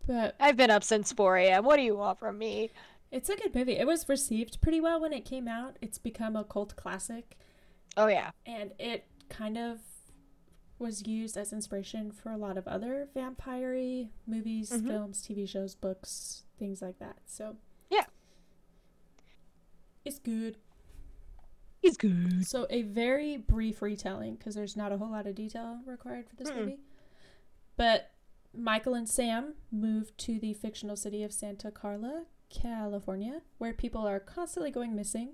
[0.05, 1.63] But I've been up since 4 a.m.
[1.65, 2.71] What do you want from me?
[3.11, 3.73] it's a good movie.
[3.77, 5.77] It was received pretty well when it came out.
[5.81, 7.37] It's become a cult classic.
[7.95, 9.79] Oh yeah, and it kind of
[10.79, 14.87] was used as inspiration for a lot of other vampire movies, Mhm.
[14.87, 17.17] films, TV shows, books, things like that.
[17.27, 17.55] So
[17.91, 18.05] Yeah.
[20.03, 20.57] it's good.
[21.83, 22.47] He's good.
[22.47, 26.35] So a very brief retelling because there's not a whole lot of detail required for
[26.37, 26.55] this Mm-mm.
[26.55, 26.79] movie.
[27.75, 28.11] But
[28.55, 34.21] Michael and Sam move to the fictional city of Santa Carla, California, where people are
[34.21, 35.33] constantly going missing.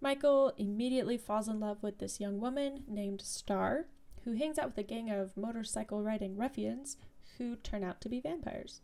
[0.00, 3.86] Michael immediately falls in love with this young woman named Star,
[4.24, 6.96] who hangs out with a gang of motorcycle riding ruffians
[7.38, 8.80] who turn out to be vampires.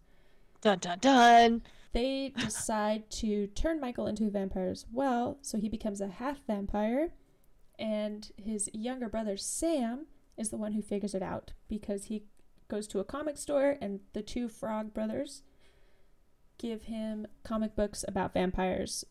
[0.60, 1.62] Dun dun dun.
[1.92, 6.38] They decide to turn Michael into a vampire as well, so he becomes a half
[6.46, 7.12] vampire.
[7.78, 12.24] And his younger brother Sam is the one who figures it out because he
[12.68, 15.42] goes to a comic store and the two Frog brothers
[16.58, 19.04] give him comic books about vampires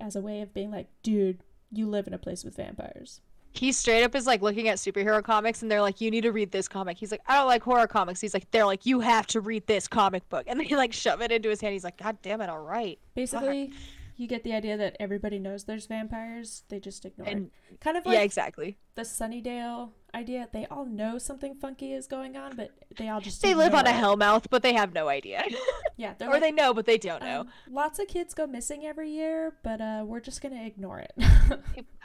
[0.00, 3.20] as a way of being like, dude, you live in a place with vampires.
[3.58, 6.32] He straight up is like looking at superhero comics and they're like, you need to
[6.32, 6.96] read this comic.
[6.98, 8.20] He's like, I don't like horror comics.
[8.20, 10.44] He's like, they're like, you have to read this comic book.
[10.46, 11.72] And they like shove it into his hand.
[11.72, 12.98] He's like, God damn it, all right.
[13.14, 13.72] Basically,
[14.16, 17.80] you get the idea that everybody knows there's vampires, they just ignore And it.
[17.80, 18.76] Kind of like yeah, exactly.
[18.96, 20.48] the Sunnydale idea.
[20.52, 23.86] They all know something funky is going on, but they all just They live on
[23.86, 23.94] a it.
[23.96, 25.44] hellmouth, but they have no idea.
[26.00, 27.40] Yeah, or like, they know, but they don't know.
[27.40, 31.12] um, lots of kids go missing every year, but uh, we're just gonna ignore it.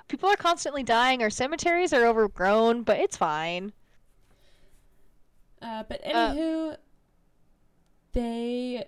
[0.07, 1.21] People are constantly dying.
[1.23, 3.73] Our cemeteries are overgrown, but it's fine.
[5.61, 6.77] uh, but Uh, anywho,
[8.11, 8.85] they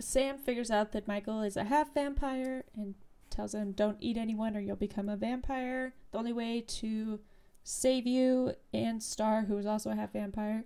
[0.00, 2.94] Sam figures out that Michael is a half vampire and
[3.30, 7.20] tells him, "Don't eat anyone, or you'll become a vampire." The only way to
[7.62, 10.64] save you and Star, who is also a half vampire,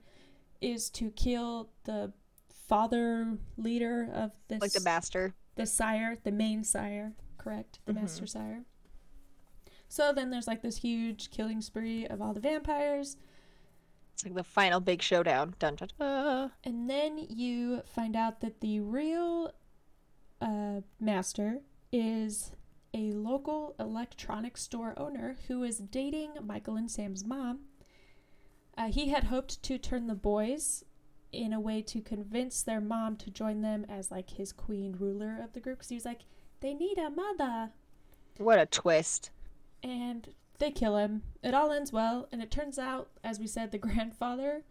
[0.61, 2.13] is to kill the
[2.49, 5.35] father leader of this Like the master.
[5.57, 7.81] the sire, the main sire, correct?
[7.85, 7.97] The Mhm.
[8.03, 8.65] master sire.
[9.89, 13.17] So then there's like this huge killing spree of all the vampires,
[14.13, 15.55] It's like the final big showdown.
[15.59, 16.51] Dun dun dun.
[16.65, 19.53] and then you find out that the real
[20.41, 22.53] uh, master is
[22.95, 27.61] a local electronics store owner who is dating Michael and Sam's mom.
[28.77, 30.85] Uh, he had hoped to turn the boys
[31.33, 35.39] in a way to convince their mom to join them as like his queen ruler
[35.43, 36.23] of the group because he was like,
[36.61, 37.71] they need a mother.
[38.39, 39.31] What a twist.
[39.83, 41.23] And they kill him.
[41.43, 44.65] It all ends well, and it turns out, as we said, the grandfather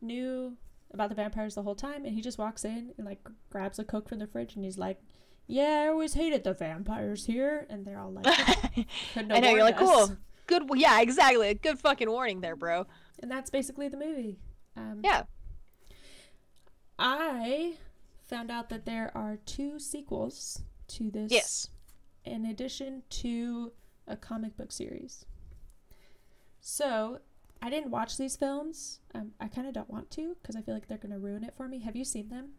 [0.00, 0.56] knew
[0.92, 3.84] about the vampires the whole time, and he just walks in and like grabs a
[3.84, 5.00] coke from the fridge, and he's like,
[5.46, 8.26] "Yeah, I always hated the vampires here," and they're all like,
[9.16, 10.16] I know, you're like, us." cool.
[10.46, 10.62] Good.
[10.74, 11.54] Yeah, exactly.
[11.54, 12.86] Good fucking warning there, bro.
[13.20, 14.38] And that's basically the movie.
[14.76, 15.22] Um, Yeah.
[16.98, 17.74] I
[18.26, 21.32] found out that there are two sequels to this.
[21.32, 21.68] Yes.
[22.24, 23.72] In addition to
[24.06, 25.24] a comic book series.
[26.60, 27.20] So,
[27.62, 29.00] I didn't watch these films.
[29.14, 31.44] Um, I kind of don't want to because I feel like they're going to ruin
[31.44, 31.80] it for me.
[31.80, 32.50] Have you seen them?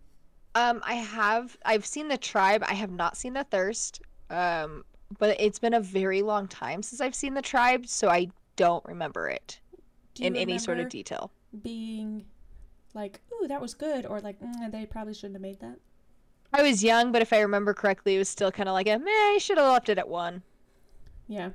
[0.56, 1.58] Um, I have.
[1.66, 2.64] I've seen the tribe.
[2.68, 4.02] I have not seen the thirst.
[4.30, 4.84] Um,
[5.20, 8.84] but it's been a very long time since I've seen the tribe, so I don't
[8.86, 9.60] remember it
[10.16, 11.32] Do in any sort of detail.
[11.62, 12.26] Being
[12.94, 15.78] like, ooh, that was good, or like, mm, they probably shouldn't have made that.
[16.54, 18.98] I was young, but if I remember correctly, it was still kind of like a
[18.98, 19.12] meh.
[19.12, 20.42] I should have left it at one.
[21.28, 21.50] Yeah.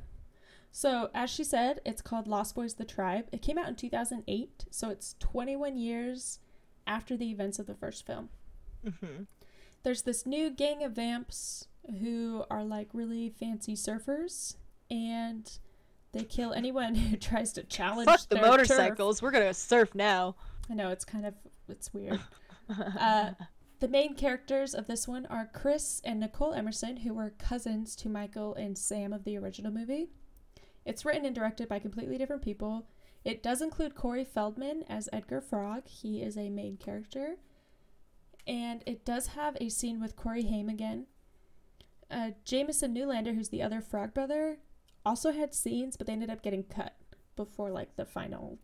[0.72, 3.26] So, as she said, it's called Lost Boys the Tribe.
[3.32, 6.38] It came out in 2008, so it's 21 years
[6.86, 8.28] after the events of the first film.
[8.86, 9.24] Mm-hmm.
[9.82, 11.66] There's this new gang of vamps
[12.00, 14.56] who are like really fancy surfers,
[14.90, 15.50] and
[16.12, 18.50] they kill anyone who tries to challenge Fuck the their turf.
[18.50, 19.22] motorcycles.
[19.22, 20.36] We're gonna surf now.
[20.70, 21.34] I know it's kind of
[21.68, 22.20] it's weird.
[22.70, 23.32] Uh,
[23.80, 28.08] the main characters of this one are Chris and Nicole Emerson, who were cousins to
[28.08, 30.10] Michael and Sam of the original movie.
[30.84, 32.86] It's written and directed by completely different people.
[33.24, 35.86] It does include Corey Feldman as Edgar Frog.
[35.86, 37.36] He is a main character.
[38.46, 41.06] And it does have a scene with Corey Haim again.
[42.10, 44.58] Uh, Jamison Newlander, who's the other Frog brother,
[45.04, 46.96] also had scenes, but they ended up getting cut
[47.36, 48.58] before like the final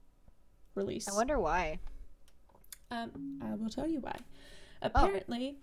[0.74, 1.08] release.
[1.08, 1.80] I wonder why.
[2.90, 4.16] Um, I will tell you why.
[4.82, 5.58] Apparently,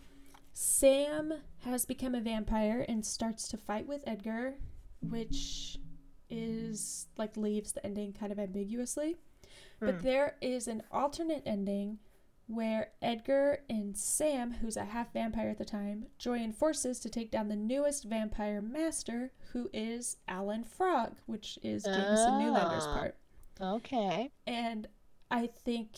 [0.53, 4.55] Sam has become a vampire and starts to fight with Edgar,
[5.01, 5.77] which
[6.29, 9.15] is like leaves the ending kind of ambiguously.
[9.79, 10.01] But Hmm.
[10.01, 11.99] there is an alternate ending
[12.47, 17.31] where Edgar and Sam, who's a half vampire at the time, join forces to take
[17.31, 22.93] down the newest vampire master, who is Alan Frog, which is Jamison Newlander's Ah.
[22.93, 23.17] part
[23.61, 24.31] Okay.
[24.45, 24.87] and
[25.31, 25.97] I think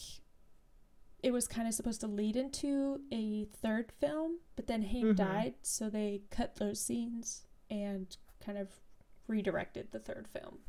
[1.23, 5.15] it was kind of supposed to lead into a third film, but then Haim Mhm.
[5.15, 8.79] died, so they cut those scenes and kind of
[9.27, 10.59] redirected the third film.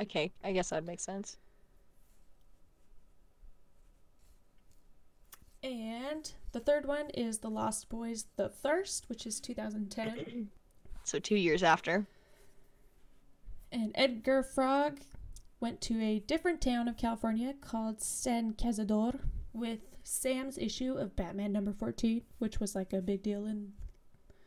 [0.00, 1.36] Okay, I guess that makes sense.
[5.62, 10.50] And the third one is The Lost Boys The Thirst, which is 2010.
[11.04, 12.06] So two years after.
[13.72, 15.00] and Edgar Frog
[15.60, 19.20] went to a different town of California called San Cazador
[19.56, 23.72] with Sam's issue of Batman number 14, which was like a big deal in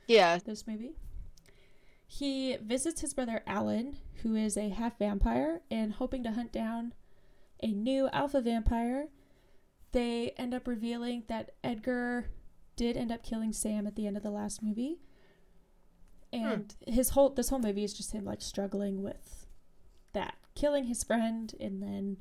[0.07, 0.37] Yeah.
[0.37, 0.95] this movie.
[2.07, 6.93] He visits his brother Alan, who is a half vampire, and hoping to hunt down
[7.61, 9.09] a new alpha vampire.
[9.91, 12.29] They end up revealing that Edgar
[12.75, 15.01] did end up killing Sam at the end of the last movie.
[16.33, 16.39] Hmm.
[16.45, 19.47] And his whole this whole movie is just him like struggling with
[20.13, 22.17] that, killing his friend and then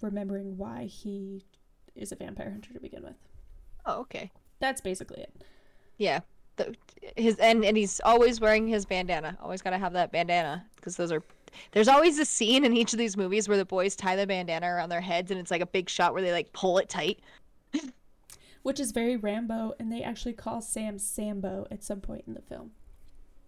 [0.00, 1.44] remembering why he
[1.94, 3.16] is a vampire hunter to begin with.
[3.86, 4.30] Oh, okay.
[4.60, 5.34] That's basically it.
[5.96, 6.20] Yeah.
[6.56, 6.74] The,
[7.16, 9.38] his and and he's always wearing his bandana.
[9.42, 11.22] Always got to have that bandana because those are.
[11.72, 14.66] There's always a scene in each of these movies where the boys tie the bandana
[14.66, 17.20] around their heads, and it's like a big shot where they like pull it tight.
[18.62, 22.42] which is very Rambo, and they actually call Sam Sambo at some point in the
[22.42, 22.72] film.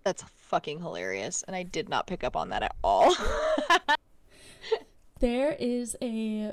[0.04, 3.14] That's fucking hilarious, and I did not pick up on that at all.
[5.20, 6.52] There is a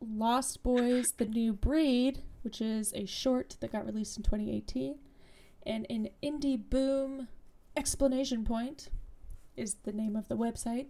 [0.00, 4.98] Lost Boys: The New Breed, which is a short that got released in 2018,
[5.64, 7.28] and an indie boom
[7.76, 8.88] explanation point
[9.56, 10.88] is the name of the website.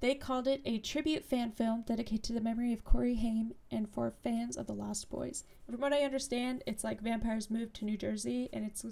[0.00, 3.88] They called it a tribute fan film dedicated to the memory of Corey Haim and
[3.88, 5.44] for fans of the Lost Boys.
[5.64, 8.84] From what I understand, it's like vampires moved to New Jersey and it's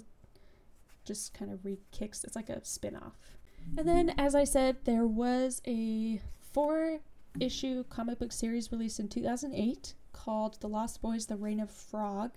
[1.05, 2.23] just kind of re-kicks.
[2.23, 3.37] It's like a spin-off.
[3.77, 6.99] And then, as I said, there was a four
[7.39, 12.31] issue comic book series released in 2008 called The Lost Boys The Reign of Frog.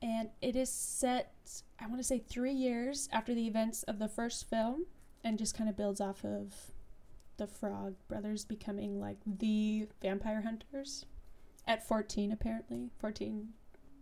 [0.00, 1.32] And it is set,
[1.80, 4.86] I want to say, three years after the events of the first film
[5.24, 6.54] and just kind of builds off of
[7.36, 11.04] the Frog brothers becoming like the vampire hunters
[11.66, 12.90] at 14, apparently.
[12.98, 13.48] 14,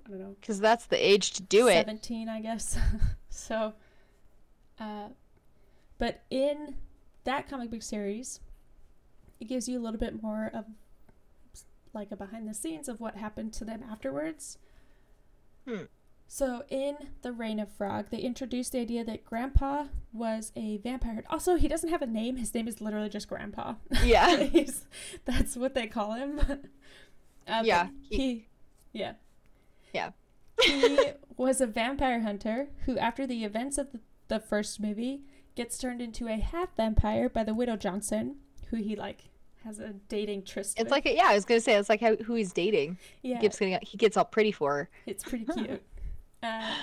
[0.06, 1.74] I don't know, Because that's the age to do it.
[1.74, 2.78] 17, I guess.
[3.28, 3.74] so,
[4.78, 5.08] uh,
[5.98, 6.76] but in
[7.24, 8.40] that comic book series,
[9.40, 10.64] it gives you a little bit more of
[11.92, 14.58] like a behind the scenes of what happened to them afterwards.
[15.66, 15.84] Hmm.
[16.28, 21.22] So, in The Reign of Frog, they introduced the idea that Grandpa was a vampire.
[21.30, 22.36] Also, he doesn't have a name.
[22.36, 23.74] His name is literally just Grandpa.
[24.02, 24.48] Yeah.
[25.24, 26.40] That's what they call him.
[27.46, 28.46] But Yeah, He, he-
[28.92, 29.12] yeah.
[29.94, 30.10] Yeah.
[30.60, 30.98] he
[31.36, 35.20] was a vampire hunter who, after the events of the, the first movie,
[35.54, 38.36] gets turned into a half vampire by the widow Johnson,
[38.70, 39.24] who he like
[39.64, 40.78] has a dating tryst.
[40.78, 40.90] It's with.
[40.92, 42.98] like yeah, I was gonna say it's like how, who he's dating.
[43.22, 44.88] yeah, He keeps getting he gets all pretty for her.
[45.06, 45.82] it's pretty cute.
[46.42, 46.74] uh,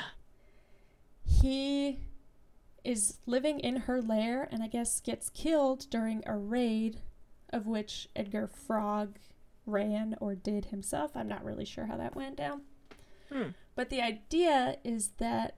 [1.26, 2.00] he
[2.84, 7.00] is living in her lair and I guess gets killed during a raid
[7.52, 9.18] of which Edgar Frog
[9.66, 11.12] ran or did himself.
[11.16, 12.62] I'm not really sure how that went down.
[13.32, 13.50] Hmm.
[13.76, 15.56] But the idea is that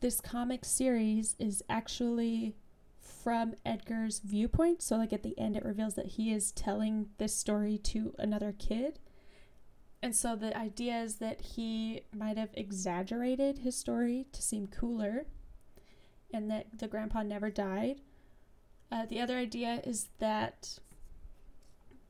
[0.00, 2.56] this comic series is actually
[3.22, 4.82] from Edgar's viewpoint.
[4.82, 8.52] So, like at the end, it reveals that he is telling this story to another
[8.58, 8.98] kid.
[10.02, 15.26] And so the idea is that he might have exaggerated his story to seem cooler
[16.34, 18.00] and that the grandpa never died.
[18.90, 20.80] Uh, the other idea is that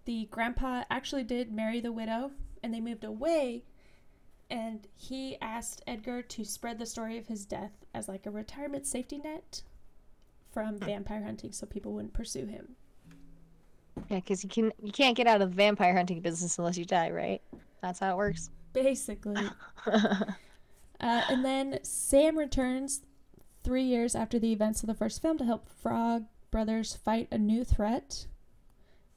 [0.06, 2.30] the grandpa actually did marry the widow
[2.62, 3.64] and they moved away.
[4.48, 8.86] And he asked Edgar to spread the story of his death as like a retirement
[8.86, 9.62] safety net
[10.52, 12.76] from vampire hunting so people wouldn't pursue him.
[14.08, 16.84] Yeah, because you can you can't get out of the vampire hunting business unless you
[16.84, 17.42] die, right?
[17.82, 18.50] That's how it works.
[18.72, 19.48] Basically.
[21.02, 23.02] Uh, and then Sam returns
[23.64, 27.38] three years after the events of the first film to help Frog Brothers fight a
[27.38, 28.26] new threat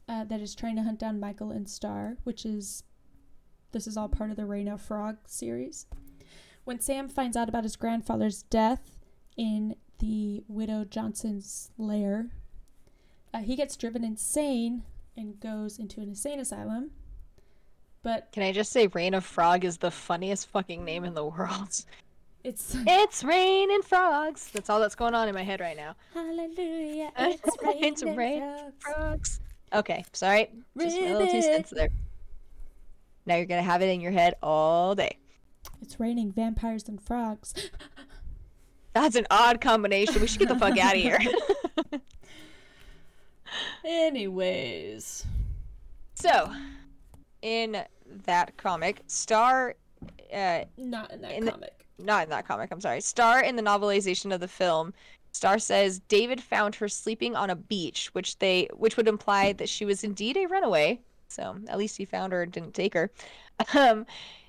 [0.10, 2.84] uh, that is trying to hunt down Michael and Star, which is
[3.72, 5.86] this is all part of the Reign Frog series.
[6.64, 8.98] When Sam finds out about his grandfather's death
[9.38, 12.28] in the widow Johnson's lair,
[13.34, 14.84] uh, he gets driven insane
[15.18, 16.92] and goes into an insane asylum.
[18.04, 21.26] But Can I just say Rain of Frog is the funniest fucking name in the
[21.26, 21.84] world?
[22.44, 24.50] it's It's rain and frogs.
[24.54, 25.96] That's all that's going on in my head right now.
[26.14, 28.76] Hallelujah, It's rain It's and rain frogs.
[28.80, 29.40] Frogs.
[29.74, 30.52] Okay, sorry.
[30.78, 31.44] Just my little two Ribbit.
[31.44, 31.90] cents there.
[33.26, 35.18] Now you're gonna have it in your head all day.
[35.82, 37.54] It's raining vampires and frogs.
[38.96, 40.22] That's an odd combination.
[40.22, 41.20] We should get the fuck out of here.
[43.84, 45.26] Anyways,
[46.16, 46.52] so,
[47.42, 47.84] in
[48.26, 49.76] that comic, Star,
[50.34, 51.86] uh, not in that In the- comic.
[52.00, 54.94] not in that comic, I'm sorry, Star in the novelization of the film
[55.34, 59.68] Star says David found her sleeping on a beach, which they which would imply that
[59.68, 60.98] she was indeed a runaway.
[61.28, 63.12] So at least he found her and didn't take her.
[63.74, 64.06] Um,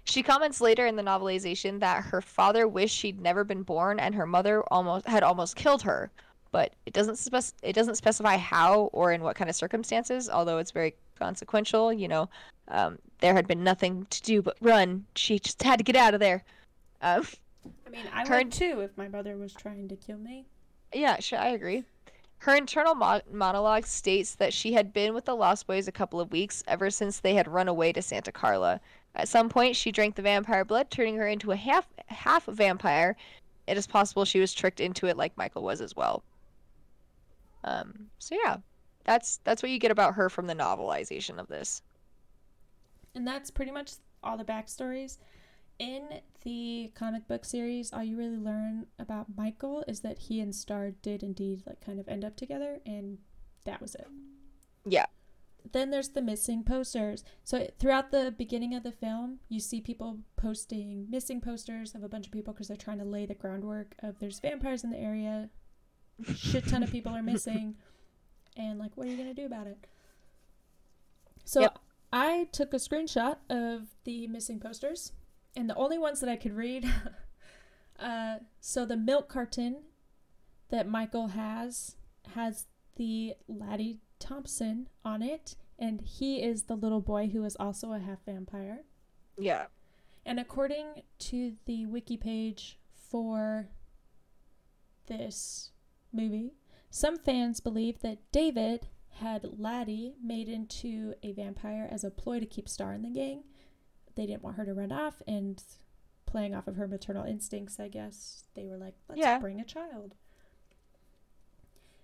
[0.07, 4.14] she comments later in the novelization that her father wished she'd never been born and
[4.14, 6.11] her mother almost had almost killed her,
[6.52, 10.30] but it doesn't spec- it doesn't specify how or in what kind of circumstances.
[10.30, 12.28] Although it's very consequential, you know,
[12.68, 15.04] um, there had been nothing to do but run.
[15.16, 16.44] She just had to get out of there.
[17.02, 17.26] Um,
[17.86, 20.46] I mean, I Her- would too if my mother was trying to kill me.
[20.92, 21.84] Yeah, sure, I agree.
[22.38, 26.20] Her internal mo- monologue states that she had been with the Lost Boys a couple
[26.20, 28.80] of weeks ever since they had run away to Santa Carla.
[29.17, 33.17] At some point, she drank the vampire blood, turning her into a half half vampire.
[33.67, 36.23] It is possible she was tricked into it, like Michael was as well.
[37.64, 38.59] Um, so yeah,
[39.05, 41.83] that's that's what you get about her from the novelization of this.
[43.14, 43.93] And that's pretty much
[44.23, 45.17] all the backstories.
[45.79, 50.55] In the comic book series, all you really learn about Michael is that he and
[50.55, 53.19] Star did indeed like kind of end up together, and
[53.64, 54.07] that was it.
[54.87, 55.07] Yeah.
[55.73, 57.25] Then there's the missing posters.
[57.45, 62.09] So throughout the beginning of the film, you see people posting missing posters of a
[62.09, 64.99] bunch of people because they're trying to lay the groundwork of there's vampires in the
[64.99, 65.51] area,
[66.35, 67.77] shit ton of people are missing,
[68.57, 69.79] and like what are you gonna do about it?
[71.45, 71.79] So Yep.
[72.12, 75.12] I took a screenshot of the missing posters,
[75.57, 76.89] and the only ones that I could read.
[77.99, 79.83] uh, so the milk carton
[80.71, 81.97] that Michael has
[82.35, 87.93] has the Laddie Thompson on it, and he is the little boy who is also
[87.93, 88.81] a half vampire.
[89.39, 89.67] Yeah.
[90.25, 93.69] And according to the wiki page for
[95.07, 95.71] this
[96.12, 96.55] movie,
[96.91, 102.47] some fans believe that David had Laddie made into a vampire as a ploy to
[102.47, 103.45] keep Star in the gang.
[104.14, 105.62] They didn't want her to run off, and
[106.27, 109.39] playing off of her maternal instincts, I guess, they were like, let's Yeah.
[109.39, 110.14] bring a child.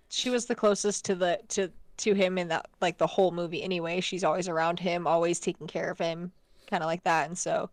[0.08, 3.62] She was the closest to the to to him in that like the whole movie
[3.62, 4.00] anyway.
[4.00, 6.32] She's always around him, always taking care of him,
[6.68, 7.28] kind of like that.
[7.28, 7.70] And so,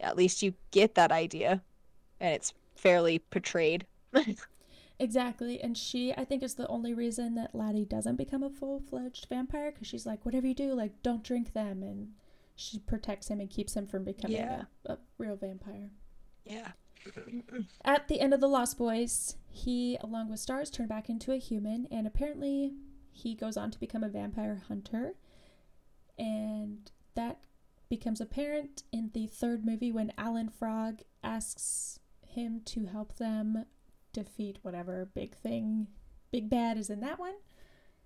[0.00, 1.60] at least you get that idea,
[2.20, 3.86] and it's fairly portrayed.
[4.98, 8.78] Exactly, and she, I think, is the only reason that Laddie doesn't become a full
[8.88, 12.12] fledged vampire because she's like, whatever you do, like, don't drink them, and
[12.54, 14.62] she protects him and keeps him from becoming Yeah.
[14.86, 15.90] a, a real vampire.
[16.44, 16.68] Yeah.
[17.84, 21.36] At the end of The Lost Boys, he, along with Stars, turned back into a
[21.36, 22.74] human, and apparently
[23.12, 25.14] he goes on to become a vampire hunter.
[26.18, 27.38] And that
[27.88, 33.66] becomes apparent in the third movie when Alan Frog asks him to help them
[34.12, 35.88] defeat whatever big thing,
[36.30, 37.34] big bad is in that one.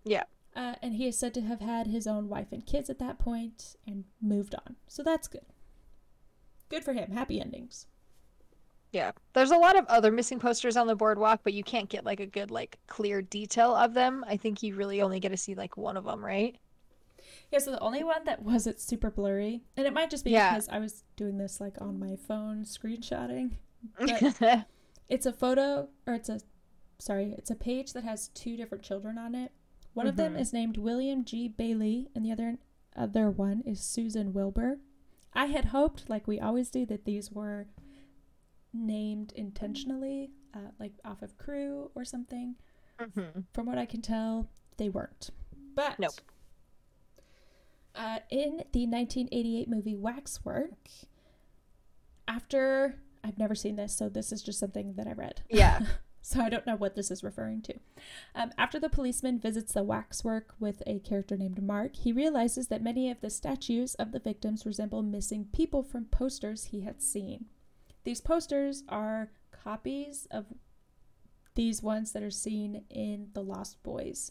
[0.04, 0.24] Yeah.
[0.54, 3.18] Uh, and he is said to have had his own wife and kids at that
[3.18, 4.76] point and moved on.
[4.88, 5.46] So that's good.
[6.68, 7.12] Good for him.
[7.12, 7.86] Happy endings.
[8.96, 9.12] Yeah.
[9.34, 12.18] There's a lot of other missing posters on the boardwalk, but you can't get like
[12.20, 14.24] a good like clear detail of them.
[14.26, 16.56] I think you really only get to see like one of them, right?
[17.52, 20.50] Yeah, so the only one that wasn't super blurry, and it might just be Yeah.
[20.54, 23.52] because I was doing this like on my phone screenshotting.
[23.98, 24.66] But-
[25.08, 26.40] It's a photo, or it's a,
[26.98, 29.52] sorry, it's a page that has two different children on it.
[29.94, 30.40] One of them Mhm.
[30.40, 31.46] is named William G.
[31.46, 32.58] Bailey, and the other
[32.96, 34.78] other one is Susan Wilbur.
[35.32, 37.66] I had hoped, like we always do, that these were
[38.76, 42.56] named intentionally, uh, like off of Crew or something.
[42.98, 43.44] Mhm.
[43.52, 45.30] From what I can tell, they weren't.
[45.74, 46.12] But Nope.
[47.94, 50.88] Uh, in the 1988 movie Waxwork,
[52.28, 55.42] after I've never seen this, so this is just something that I read.
[55.50, 55.80] Yeah.
[56.22, 57.74] so I don't know what this is referring to.
[58.34, 62.82] Um, after the policeman visits the waxwork with a character named Mark, he realizes that
[62.82, 67.46] many of the statues of the victims resemble missing people from posters he had seen.
[68.06, 70.46] These posters are copies of
[71.56, 74.30] these ones that are seen in The Lost Boys.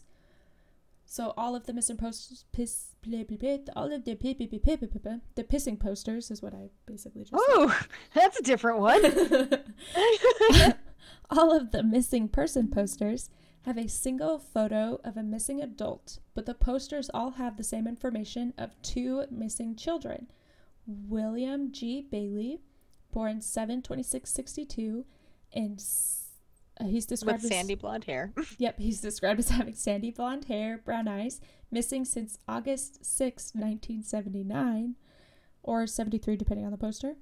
[1.04, 5.78] So all of the missing posters, piss, blah, blah, blah, all of the, the pissing
[5.78, 7.38] posters is what I basically just said.
[7.48, 7.80] Oh,
[8.14, 9.02] that's a different one.
[11.30, 13.28] All of the missing person posters
[13.66, 17.86] have a single photo of a missing adult, but the posters all have the same
[17.86, 20.28] information of two missing children.
[20.86, 22.00] William G.
[22.00, 22.60] Bailey,
[23.16, 25.06] born 7 62,
[25.54, 25.82] and
[26.78, 28.34] uh, he's described With as sandy blonde hair.
[28.58, 31.40] Yep, he's described as having sandy blonde hair, brown eyes,
[31.70, 34.96] missing since August 6, 1979,
[35.62, 37.14] or 73, depending on the poster.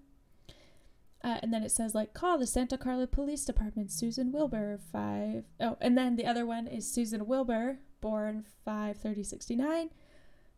[1.22, 5.45] Uh, and then it says, like, call the Santa Carla Police Department, Susan Wilbur, 5.
[5.61, 9.90] Oh, and then the other one is Susan Wilbur, born 5 30 69.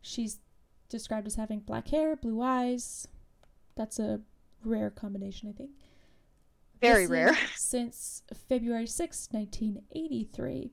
[0.01, 0.39] She's
[0.89, 3.07] described as having black hair, blue eyes.
[3.75, 4.21] That's a
[4.67, 5.71] rare combination, I think.
[6.81, 7.37] Very This rare.
[7.55, 10.71] Since February sixth, 1983.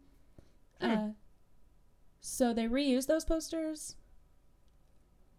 [0.81, 0.87] Hmm.
[0.87, 1.09] Uh,
[2.21, 3.97] so they reused those posters.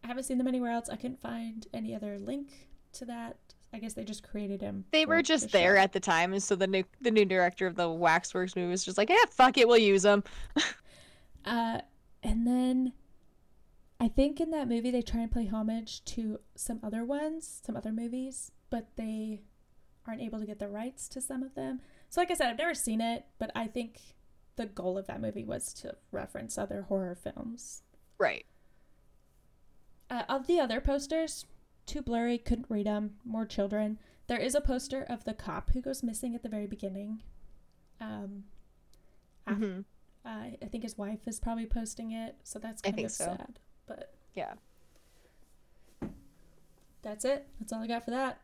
[0.04, 0.90] I haven't seen them anywhere else.
[0.90, 2.50] I couldn't find any other link
[2.94, 3.38] to that.
[3.74, 4.86] I guess they just created them.
[4.92, 5.82] They were the just there show.
[5.82, 8.86] at the time, and so the new the new director of the Waxworks movie was
[8.86, 10.24] just like, "Yeah, fuck it, we'll use them."
[11.46, 11.80] Uh,
[12.24, 12.92] and then
[14.06, 17.76] I think in that movie they try and play homage to some other ones, some
[17.76, 19.42] other movies, but they
[20.06, 21.82] aren't able to get the rights to some of them.
[22.12, 24.00] So, like I said, I've never seen it, but I think
[24.58, 27.82] the goal of that movie was to reference other horror films.
[28.20, 28.46] Right.
[30.08, 31.48] Uh, of the other posters,
[31.88, 33.16] too blurry, couldn't read them.
[33.26, 33.98] More children.
[34.28, 37.24] There is a poster of the cop who goes missing at the very beginning.
[38.00, 38.44] Um,
[39.48, 39.80] af- hmm
[40.26, 43.26] uh, I think his wife is probably posting it, so that's kind of so.
[43.26, 43.60] sad.
[43.88, 44.54] But Yeah.
[47.02, 47.48] that's it.
[47.60, 48.40] That's all I got for that.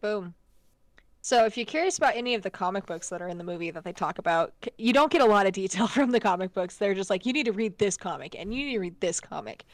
[0.00, 0.34] Boom.
[1.22, 3.70] So, if you're curious about any of the comic books that are in the movie
[3.70, 6.76] that they talk about, you don't get a lot of detail from the comic books.
[6.76, 9.20] They're just like, you need to read this comic and you need to read this
[9.20, 9.64] comic.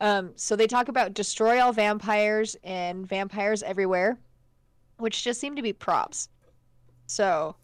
[0.00, 4.18] Um, so they talk about destroy all vampires and vampires everywhere,
[4.98, 6.28] which just seem to be props.
[7.06, 7.54] So,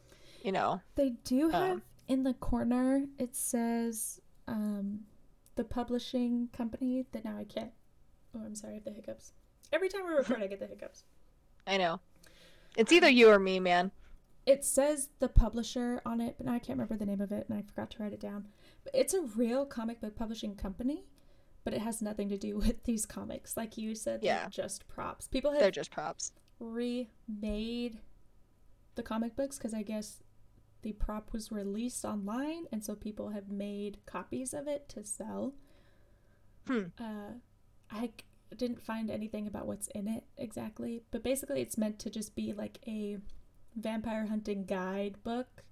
[0.42, 3.06] you know, They do have Um, in the corner.
[3.18, 5.00] It says um,
[5.56, 7.72] the publishing company that now I can't.
[8.34, 8.74] Oh, I'm sorry.
[8.74, 9.32] I have the hiccups.
[9.72, 11.04] Every time we record, I get the hiccups.
[11.66, 12.00] I know.
[12.76, 13.90] It's either you or me, man.
[14.44, 17.46] It says the publisher on it, but now I can't remember the name of it,
[17.48, 18.46] and I forgot to write it down.
[18.84, 21.04] But it's a real comic book publishing company,
[21.64, 23.56] but it has nothing to do with these comics.
[23.56, 24.48] Like you said, they're Yeah.
[24.48, 25.26] just props.
[25.26, 26.32] People They're just props.
[26.60, 27.98] remade
[28.94, 30.22] the comic books because I guess
[30.86, 35.52] the prop was released online, and so people have made copies of it to sell.
[36.68, 36.84] Hmm.
[36.96, 37.40] Uh,
[37.90, 38.10] I
[38.56, 42.52] didn't find anything about what's in it exactly, but basically, it's meant to just be
[42.52, 43.18] like a
[43.74, 45.64] vampire hunting guidebook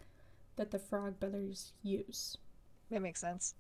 [0.57, 2.37] that the Frog Brothers use.
[2.91, 3.55] That makes sense.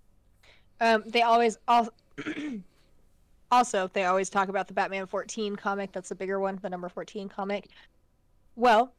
[0.80, 1.92] Um, they always also,
[3.52, 5.92] also they always talk about the Batman 14 comic.
[5.92, 7.68] That's the bigger one, the number 14 comic.
[8.56, 8.92] Well,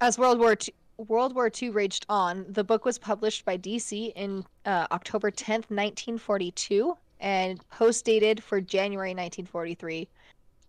[0.00, 4.12] as World War II, World War II raged on, the book was published by DC
[4.14, 10.08] in uh, October 10th, 1942, and post dated for January 1943.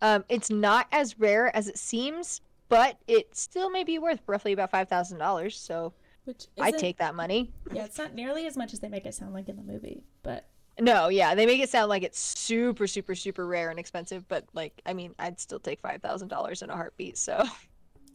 [0.02, 4.54] Um, it's not as rare as it seems, but it still may be worth roughly
[4.54, 5.58] about five thousand dollars.
[5.58, 5.92] So
[6.26, 7.52] Which I take that money.
[7.74, 10.04] Yeah, it's not nearly as much as they make it sound like in the movie,
[10.24, 10.46] but
[10.80, 14.46] No, yeah, they make it sound like it's super, super, super rare and expensive, but
[14.54, 17.18] like, I mean, I'd still take five thousand dollars in a heartbeat.
[17.18, 17.44] So,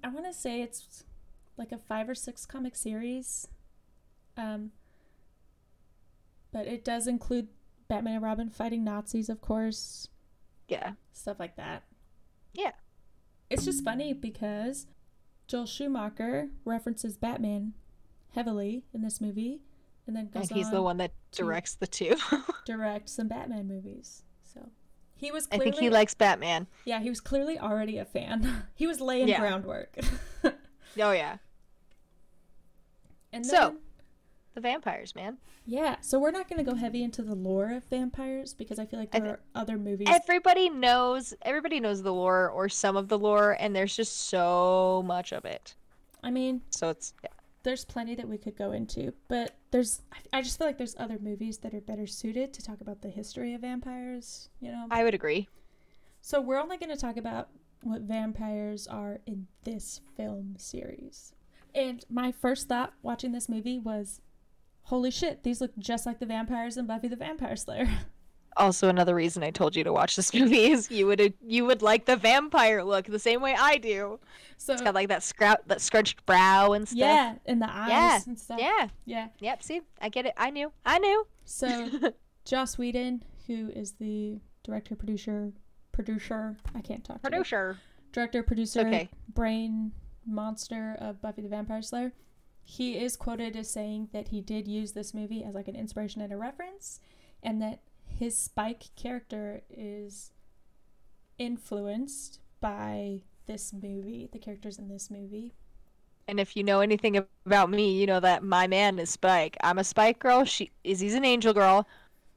[0.05, 1.05] I want to say it's
[1.57, 3.49] like a five or six comic series.
[4.37, 4.73] Um,
[6.53, 7.49] but it does include
[7.89, 10.09] Batman and Robin fighting Nazis, of course,
[10.69, 11.83] yeah, stuff like that.
[12.53, 12.73] Yeah.
[13.51, 14.87] It's just funny because
[15.47, 17.75] Joel Schumacher references Batman
[18.35, 19.61] heavily in this movie
[20.07, 22.17] and then goes and he's the one that directs the two.
[22.65, 24.23] direct some Batman movies.
[24.43, 24.71] So
[25.17, 26.67] he was I think he likes Batman.
[26.85, 28.65] Yeah, he was clearly already a fan.
[28.75, 29.41] he was laying Yeah.
[29.41, 29.97] groundwork.
[30.97, 31.39] Oh yeah,
[33.35, 33.77] and So-
[34.55, 35.39] the vampires, man.
[35.67, 38.87] Yeah, so we're not going to go heavy into the lore of vampires because I
[38.87, 40.07] feel like there are other movies.
[40.11, 41.35] Everybody knows.
[41.43, 45.45] Everybody knows the lore or some of the lore, and there's just so much of
[45.45, 45.75] it.
[46.23, 47.31] I mean, So it's yeah.
[47.65, 50.95] there's plenty that we could go into, but there's I- I just feel like there's
[50.99, 54.87] other movies that are better suited to talk about the history of vampires, you know.
[54.91, 55.49] I would agree.
[56.21, 57.49] So we're only going to talk about
[57.83, 61.33] what vampires are in this film series.
[61.75, 64.21] And my first thought watching this movie was
[64.83, 67.89] holy shit, these look just like the vampires in Buffy the Vampire Slayer.
[68.57, 71.83] Also, another reason I told you to watch this movie is you would you would
[71.83, 74.21] like the vampire look the same way I do.
[74.59, 76.99] So It's got like that scrout, that scrunched brow and stuff.
[77.01, 78.61] yeah, and the eyes Yeah, and stuff.
[78.61, 78.87] Yeah.
[79.07, 79.29] Yeah.
[79.41, 79.63] Yep.
[79.65, 80.35] See, I get it.
[80.37, 80.71] I knew.
[80.87, 81.27] I knew.
[81.45, 81.89] So
[82.45, 85.51] Joss Whedon, who is the director, producer,
[85.91, 87.23] producer, I can't talk.
[87.23, 87.79] Producer.
[88.13, 89.09] Director, producer, okay.
[89.35, 89.91] brain
[90.27, 92.13] monster of Buffy the Vampire Slayer.
[92.63, 96.23] He is quoted as saying that he did use this movie as like an inspiration
[96.23, 97.01] and a reference,
[97.43, 100.33] and that his Spike character is
[101.39, 105.53] influenced by this movie, the characters in this movie.
[106.27, 109.59] And if you know anything about me, you know that my man is Spike.
[109.63, 110.45] I'm a Spike girl.
[110.45, 111.87] She Izzy's an angel girl.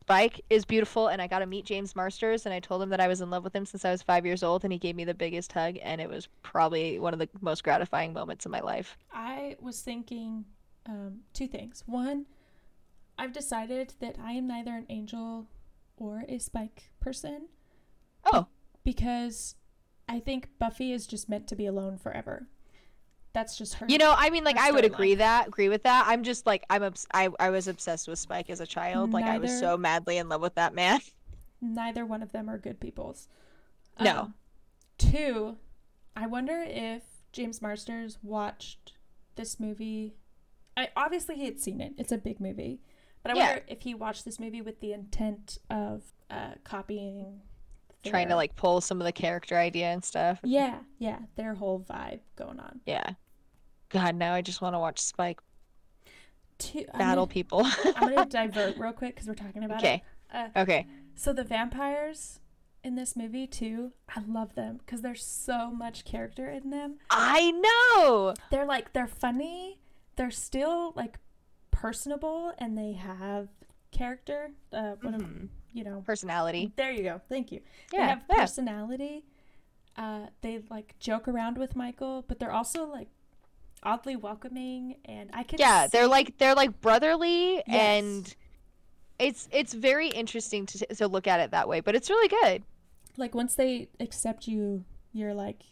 [0.07, 3.01] Spike is beautiful, and I got to meet James Marsters, and I told him that
[3.01, 4.95] I was in love with him since I was five years old, and he gave
[4.95, 8.51] me the biggest hug, and it was probably one of the most gratifying moments of
[8.53, 8.97] my life.
[9.11, 10.45] I was thinking
[10.85, 11.83] um, two things.
[11.85, 12.25] One,
[13.17, 15.47] I've decided that I am neither an angel
[15.97, 17.49] or a Spike person
[18.31, 18.47] Oh,
[18.85, 19.55] because
[20.07, 22.47] I think Buffy is just meant to be alone forever.
[23.37, 23.85] That's just her.
[23.87, 26.05] You know, I mean, like I would agree that agree with that.
[26.07, 29.13] I'm just like I'm obs- I I was obsessed with Spike as a child.
[29.13, 31.01] Like I was so madly in love with that man.
[31.61, 33.27] neither one of them are good peoples.
[33.99, 34.19] No.
[34.21, 34.33] Um,
[34.97, 35.57] two,
[36.15, 38.93] I wonder if James Marsters watched
[39.35, 40.15] this movie.
[40.75, 41.93] I obviously he had seen it.
[41.95, 42.79] It's a big movie,
[43.21, 43.45] but I Yeah.
[43.49, 47.41] wonder if he watched this movie with the intent of uh, copying.
[48.03, 50.39] Trying to like pull some of the character idea and stuff.
[50.43, 52.79] Yeah, yeah, their whole vibe going on.
[52.87, 53.11] Yeah.
[53.89, 55.39] God, now I just want to watch Spike
[56.59, 57.61] Two, battle gonna- people.
[57.95, 60.03] I'm gonna divert real quick because we're talking about okay.
[60.33, 60.35] it.
[60.55, 60.87] Uh, Okay.
[61.15, 62.39] So the vampires
[62.83, 66.95] in this movie too, I love them because there's so much character in them.
[67.09, 68.33] I know.
[68.51, 69.79] They're like they're funny.
[70.15, 71.19] They're still like
[71.71, 73.49] personable and they have
[73.91, 74.51] character.
[74.73, 75.49] Uh, what Mhm.
[75.73, 76.01] you know?
[76.05, 76.71] Personality.
[76.75, 77.21] There you go.
[77.29, 77.61] Thank you.
[77.93, 78.35] Yeah, they have yeah.
[78.41, 79.25] personality.
[79.95, 83.07] Uh, they like joke around with Michael, but they're also like
[83.87, 87.63] oddly welcoming, and I can yeah they're like they're like brotherly Yes.
[87.67, 88.35] and
[89.17, 92.63] it's it's very interesting to to look at it that way but it's really good.
[93.15, 94.83] Like once they accept you
[95.13, 95.63] you're like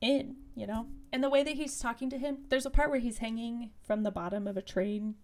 [0.00, 0.86] in you know?
[1.12, 4.02] And the way that he's talking to him there's a part where he's hanging from
[4.02, 5.16] the bottom of a train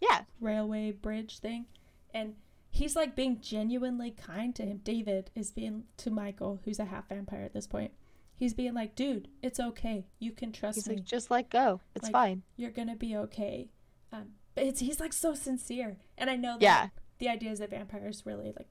[0.00, 0.22] yeah.
[0.40, 1.66] railway bridge thing
[2.12, 2.34] and
[2.68, 4.80] he's like being genuinely kind to him.
[4.82, 7.92] David is being to michael who's a half vampire at this point
[8.38, 10.06] he's being like dude it's okay.
[10.18, 10.96] You can trust he's me.
[10.96, 11.80] like just let go.
[11.94, 12.42] It's Like, fine.
[12.56, 13.68] You're gonna be okay.
[14.12, 15.98] Um but it's he's like so sincere.
[16.16, 16.88] And i know that yeah.
[17.18, 18.68] the idea is that vampires really like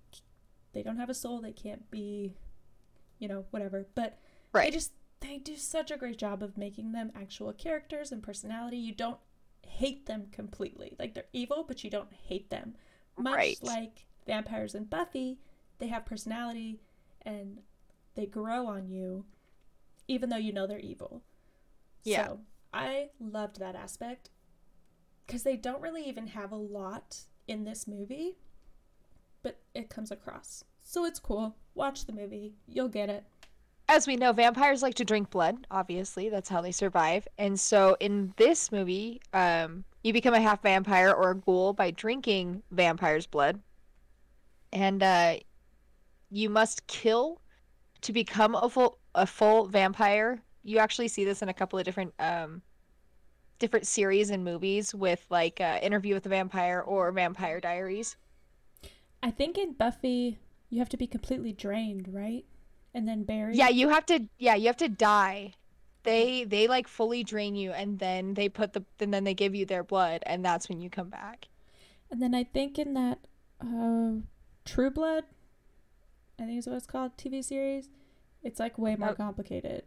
[0.74, 1.40] they don't have a soul.
[1.42, 2.36] They can't be
[3.20, 3.88] you know whatever.
[3.96, 4.18] But
[4.54, 8.78] they just they do such a great job of making them actual characters and personality.
[8.78, 9.20] You don't
[9.66, 10.96] hate them completely.
[11.00, 12.76] Like they're evil but you don't hate them.
[13.18, 13.58] Much Right.
[13.64, 15.40] like vampires and buffy
[15.80, 16.80] they have personality
[17.24, 17.60] and
[18.16, 19.26] they grow on you
[20.08, 21.24] even though you know they're evil.
[22.04, 22.28] Yeah.
[22.28, 22.40] so
[22.74, 24.30] i loved that aspect.
[25.26, 28.38] Because they don't really even have a lot in this movie
[29.44, 30.64] but it comes across.
[30.84, 31.56] So it's cool.
[31.74, 32.56] Watch the movie.
[32.68, 33.24] You'll get it.
[33.90, 36.30] As we know vampires like to drink blood obviously.
[36.30, 37.28] That's how they survive.
[37.38, 41.92] And so in this movie um you become a half vampire or a ghoul by
[41.92, 43.62] drinking vampire's blood.
[44.74, 45.38] And uh
[46.30, 47.42] you must kill
[48.02, 51.86] to become a full a full vampire you actually see this in a couple of
[51.86, 52.62] different um
[53.60, 58.16] different series and movies with like uh, interview with the vampire or vampire diaries
[59.22, 60.38] I think in Buffy,
[60.70, 62.46] you have to be completely drained, right?
[62.94, 63.56] And then buried.
[63.56, 64.28] Yeah, you have to.
[64.38, 65.54] Yeah, you have to die.
[66.04, 69.54] They they like fully drain you, and then they put the and then they give
[69.56, 71.48] you their blood, and that's when you come back.
[72.10, 73.20] And then I think in that
[73.62, 74.22] uh,
[74.64, 75.26] True Blood,
[76.40, 77.90] I think is what it's called, TV series,
[78.48, 79.84] it's like way more complicated.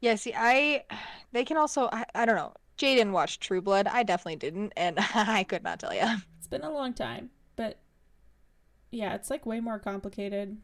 [0.00, 0.84] Yeah, see, I
[1.32, 1.88] they can also.
[1.92, 2.54] I, I don't know.
[2.76, 3.86] Jay didn't watch True Blood.
[3.86, 6.06] I definitely didn't, and I could not tell you.
[6.38, 7.80] It's been a long time, but
[8.90, 10.58] yeah, it's like way more complicated.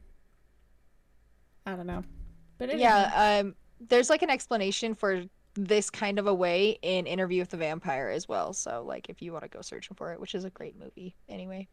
[1.67, 2.05] I don't know.
[2.59, 5.25] But anyway, Yeah, um, there's like an explanation for
[5.55, 8.53] this kind of a way in Interview with the Vampire as well.
[8.53, 11.17] So like, if you want to go searching for it, which is a great movie
[11.29, 11.69] anyway.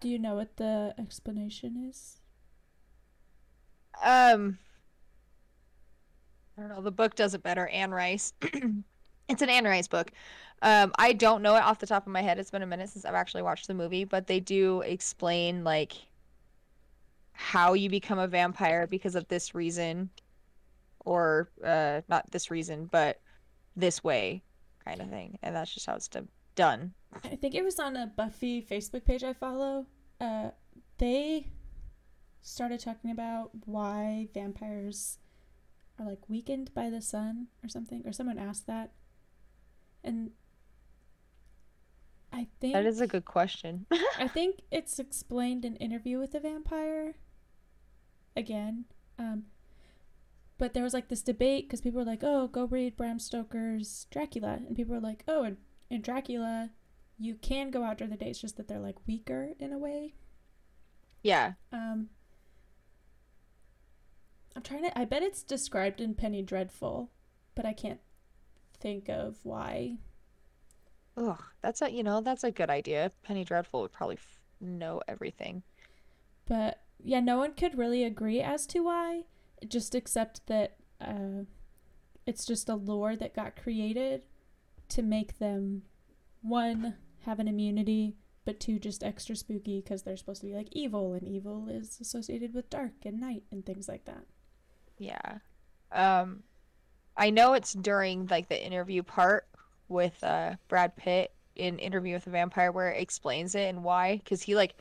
[0.00, 2.19] do you know what the explanation is?
[4.02, 4.58] Um,
[6.56, 6.82] I don't know.
[6.82, 7.68] The book does it better.
[7.68, 8.32] Anne Rice.
[9.28, 10.10] it's an Anne Rice book.
[10.62, 12.38] Um, I don't know it off the top of my head.
[12.38, 15.94] It's been a minute since I've actually watched the movie, but they do explain like
[17.32, 20.10] how you become a vampire because of this reason,
[21.06, 23.20] or uh, not this reason, but
[23.74, 24.42] this way,
[24.84, 25.38] kind of thing.
[25.42, 26.10] And that's just how it's
[26.54, 26.92] done.
[27.24, 29.86] I think it was on a Buffy Facebook page I follow.
[30.20, 30.50] Uh,
[30.98, 31.46] they
[32.42, 35.18] started talking about why vampires
[35.98, 38.92] are like weakened by the sun or something, or someone asked that,
[40.02, 40.30] and
[42.32, 43.86] I think That is a good question.
[44.18, 47.14] I think it's explained in Interview with a Vampire.
[48.36, 48.84] Again,
[49.18, 49.46] um,
[50.56, 54.06] but there was like this debate because people were like, "Oh, go read Bram Stoker's
[54.10, 55.56] Dracula," and people were like, "Oh, in,
[55.90, 56.70] in Dracula,
[57.18, 58.30] you can go out during the day.
[58.30, 60.14] It's just that they're like weaker in a way."
[61.22, 61.52] yeah.
[61.72, 62.08] Um,
[64.56, 64.98] I'm trying to.
[64.98, 67.10] I bet it's described in Penny Dreadful,
[67.54, 68.00] but I can't
[68.80, 69.98] think of why.
[71.16, 73.12] Ugh, that's a you know that's a good idea.
[73.22, 75.62] Penny Dreadful would probably f- know everything.
[76.46, 79.22] But yeah, no one could really agree as to why.
[79.66, 81.44] Just accept that uh,
[82.26, 84.22] it's just a lore that got created
[84.88, 85.82] to make them
[86.42, 90.68] one have an immunity, but two just extra spooky because they're supposed to be like
[90.72, 94.24] evil, and evil is associated with dark and night and things like that.
[95.00, 95.38] Yeah.
[95.90, 96.44] Um
[97.16, 99.48] I know it's during like the interview part
[99.88, 104.18] with uh Brad Pitt in Interview with a Vampire where it explains it and why
[104.18, 104.76] because he like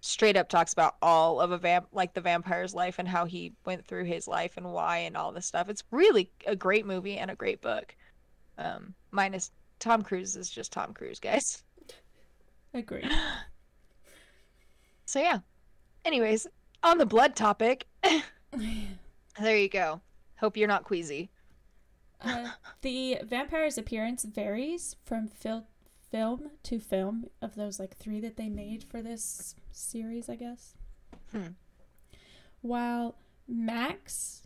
[0.00, 3.52] straight up talks about all of a vamp like the vampire's life and how he
[3.64, 5.68] went through his life and why and all this stuff.
[5.68, 7.94] It's really a great movie and a great book.
[8.58, 11.62] Um, minus Tom Cruise is just Tom Cruise, guys.
[12.74, 13.08] Agree.
[15.04, 15.40] So yeah.
[16.04, 16.46] Anyways,
[16.82, 17.86] on the blood topic,
[19.38, 20.00] there you go.
[20.38, 21.30] Hope you're not queasy.
[22.20, 22.50] Uh,
[22.82, 25.66] the vampire's appearance varies from fil-
[26.10, 30.74] film to film of those like three that they made for this series, I guess.
[31.32, 31.48] Hmm.
[32.60, 33.16] While
[33.46, 34.42] Max,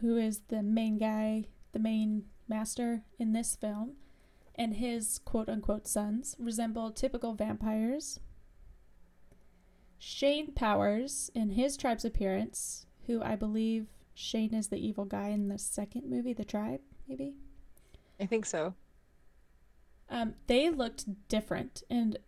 [0.00, 3.92] who is the main guy, the main master in this film,
[4.54, 8.20] and his quote unquote sons resemble typical vampires.
[9.98, 13.88] Shane Powers, in his tribe's appearance, who I believe
[14.20, 17.34] Shane is the evil guy in the second movie, The Tribe, maybe?
[18.18, 18.74] I think so.
[20.10, 22.18] Um, they looked different, and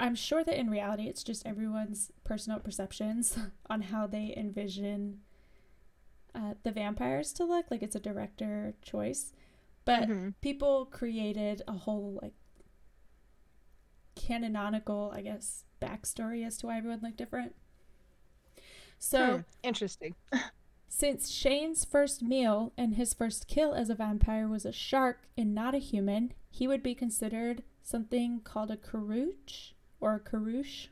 [0.00, 3.36] I'm sure that in reality, it's just everyone's personal perceptions
[3.68, 5.20] on how they envision
[6.34, 7.66] uh, the vampires to look.
[7.70, 9.34] Like it's a director choice,
[9.84, 10.32] but Mhm.
[10.40, 12.32] people created a whole like
[14.16, 17.54] canonical, I guess, backstory as to why everyone looked different.
[18.98, 19.36] So.
[19.36, 20.14] Hmm, Interesting.
[20.96, 25.52] Since Shane's first meal and his first kill as a vampire was a shark and
[25.52, 30.86] not a human, he would be considered something called a karuch or a karush.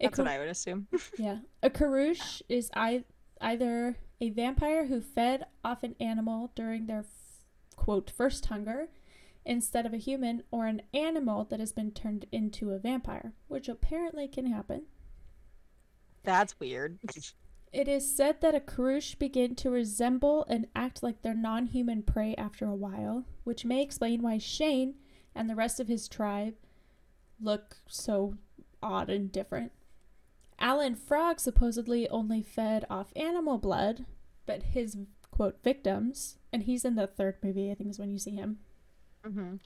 [0.00, 0.86] A That's kar- what I would assume.
[1.18, 1.40] yeah.
[1.62, 3.04] A karush is I-
[3.42, 7.44] either a vampire who fed off an animal during their f-
[7.76, 8.88] quote first hunger
[9.44, 13.68] instead of a human or an animal that has been turned into a vampire, which
[13.68, 14.84] apparently can happen.
[16.22, 16.98] That's weird.
[17.72, 22.02] It is said that a Karush begin to resemble and act like their non human
[22.02, 24.94] prey after a while, which may explain why Shane
[25.34, 26.54] and the rest of his tribe
[27.40, 28.34] look so
[28.82, 29.72] odd and different.
[30.58, 34.04] Alan Frog supposedly only fed off animal blood,
[34.44, 34.96] but his
[35.30, 38.58] quote victims, and he's in the third movie, I think is when you see him,
[39.24, 39.56] hmm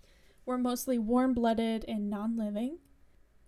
[0.47, 2.79] were mostly warm blooded and non living,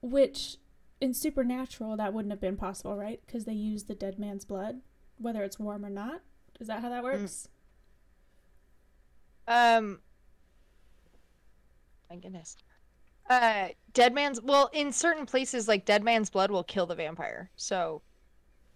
[0.03, 0.57] which
[1.01, 3.21] in Supernatural that wouldn't have been possible, right?
[3.27, 4.81] Because they use the dead man's blood,
[5.19, 6.23] whether it's warm or not.
[6.61, 7.49] Is that how that works?
[9.47, 10.01] Um.
[12.11, 12.57] My goodness.
[13.29, 17.51] Uh, dead man's well, in certain places, like dead man's blood will kill the vampire.
[17.57, 18.03] So.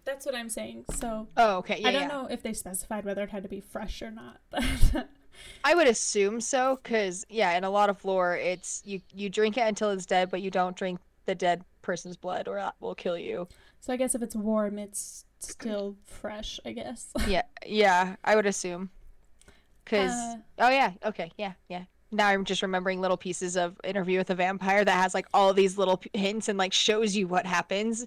[0.04, 0.84] That's what I'm saying.
[0.94, 1.80] So Oh, okay.
[1.80, 2.08] Yeah, I don't yeah.
[2.08, 4.40] know if they specified whether it had to be fresh or not.
[4.92, 5.08] But
[5.64, 9.56] I would assume so, because yeah, in a lot of lore, it's you you drink
[9.56, 12.94] it until it's dead, but you don't drink the dead person's blood, or it will
[12.94, 13.46] kill you.
[13.80, 16.58] so I guess if it's warm, it's still fresh.
[16.64, 17.08] I guess.
[17.28, 18.90] Yeah, yeah, I would assume.
[19.84, 21.84] Because Uh, oh yeah, okay, yeah, yeah.
[22.12, 25.52] Now I'm just remembering little pieces of Interview with a Vampire that has like all
[25.54, 28.06] these little p- hints and like shows you what happens.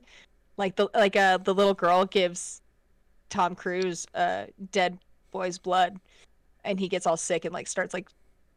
[0.58, 2.62] Like the like uh the little girl gives
[3.30, 4.98] Tom Cruise uh dead
[5.32, 6.00] boy's blood,
[6.64, 8.08] and he gets all sick and like starts like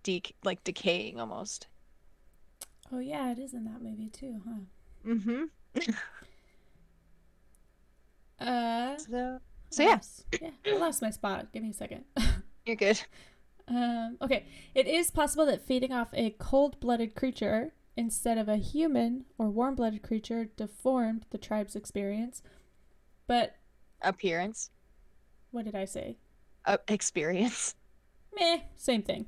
[0.04, 1.66] de like decaying almost.
[2.92, 4.60] oh yeah, it is in that movie too, huh?
[5.07, 5.44] Mm-hmm.
[8.40, 8.96] Uh.
[8.99, 9.38] So I
[9.70, 9.99] so yeah,
[10.40, 11.53] yeah, I lost my spot.
[11.53, 12.05] Give me a second.
[12.66, 13.01] you're good.
[13.66, 18.57] Um, okay, it is possible that feeding off a cold blooded creature instead of a
[18.57, 22.42] human or warm blooded creature deformed the tribe's experience.
[23.26, 23.57] But
[24.01, 24.70] Appearance,
[25.51, 26.16] what did I say?
[26.64, 27.74] uh, experience.
[28.38, 29.26] Meh, same thing.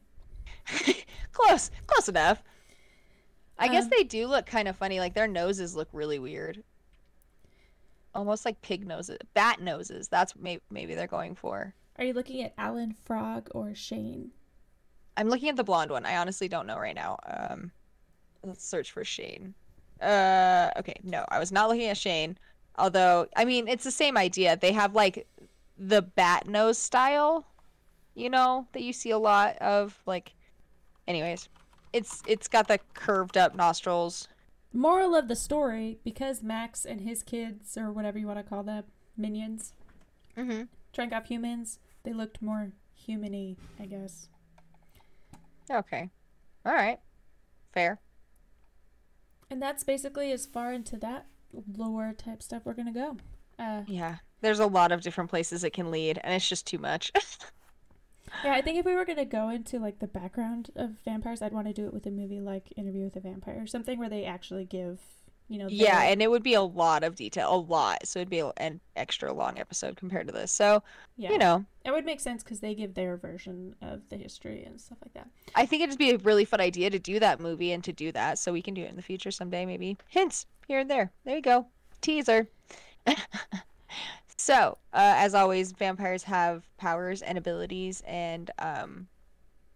[1.32, 2.42] close, close enough.
[3.60, 4.98] I guess Um, they do look kind of funny.
[4.98, 6.64] Like their noses look really weird,
[8.14, 10.08] almost like pig noses, bat noses.
[10.08, 11.74] That's maybe maybe they're going for.
[11.98, 14.30] Are you looking at Alan Frog or Shane?
[15.16, 16.06] I'm looking at the blonde one.
[16.06, 17.18] I honestly don't know right now.
[17.26, 17.70] Um,
[18.42, 19.54] let's search for Shane.
[20.00, 22.38] Uh, okay, no, I was not looking at Shane.
[22.78, 24.56] Although, I mean, it's the same idea.
[24.56, 25.26] They have like
[25.76, 27.46] the bat nose style,
[28.14, 30.00] you know, that you see a lot of.
[30.06, 30.32] Like,
[31.06, 31.50] anyways,
[31.92, 34.28] it's it's got the curved up nostrils.
[34.72, 38.62] Moral of the story because Max and his kids, or whatever you want to call
[38.62, 38.84] them,
[39.16, 39.72] minions,
[40.36, 40.62] Mm-hmm.
[40.92, 42.70] drank off humans, they looked more
[43.08, 44.28] humany, I guess.
[45.70, 46.08] Okay.
[46.64, 46.98] All right.
[47.72, 48.00] Fair.
[49.50, 51.26] And that's basically as far into that
[51.76, 53.16] lore type stuff we're going to go.
[53.58, 54.16] Uh, Yeah.
[54.40, 57.12] There's a lot of different places it can lead, and it's just too much.
[58.44, 61.52] Yeah, I think if we were gonna go into like the background of vampires, I'd
[61.52, 64.08] want to do it with a movie like Interview with a Vampire or something where
[64.08, 64.98] they actually give
[65.50, 65.66] you know.
[65.68, 68.06] Yeah, and it would be a lot of detail, a lot.
[68.06, 70.52] So it'd be an extra long episode compared to this.
[70.52, 70.82] So,
[71.16, 74.62] yeah, you know, it would make sense because they give their version of the history
[74.64, 75.28] and stuff like that.
[75.56, 77.92] I think it'd just be a really fun idea to do that movie and to
[77.92, 78.38] do that.
[78.38, 79.98] So we can do it in the future someday, maybe.
[80.08, 81.10] Hints here and there.
[81.24, 81.66] There you go.
[82.00, 82.48] Teaser.
[84.40, 89.06] so, uh, as always, vampires have powers and abilities and um,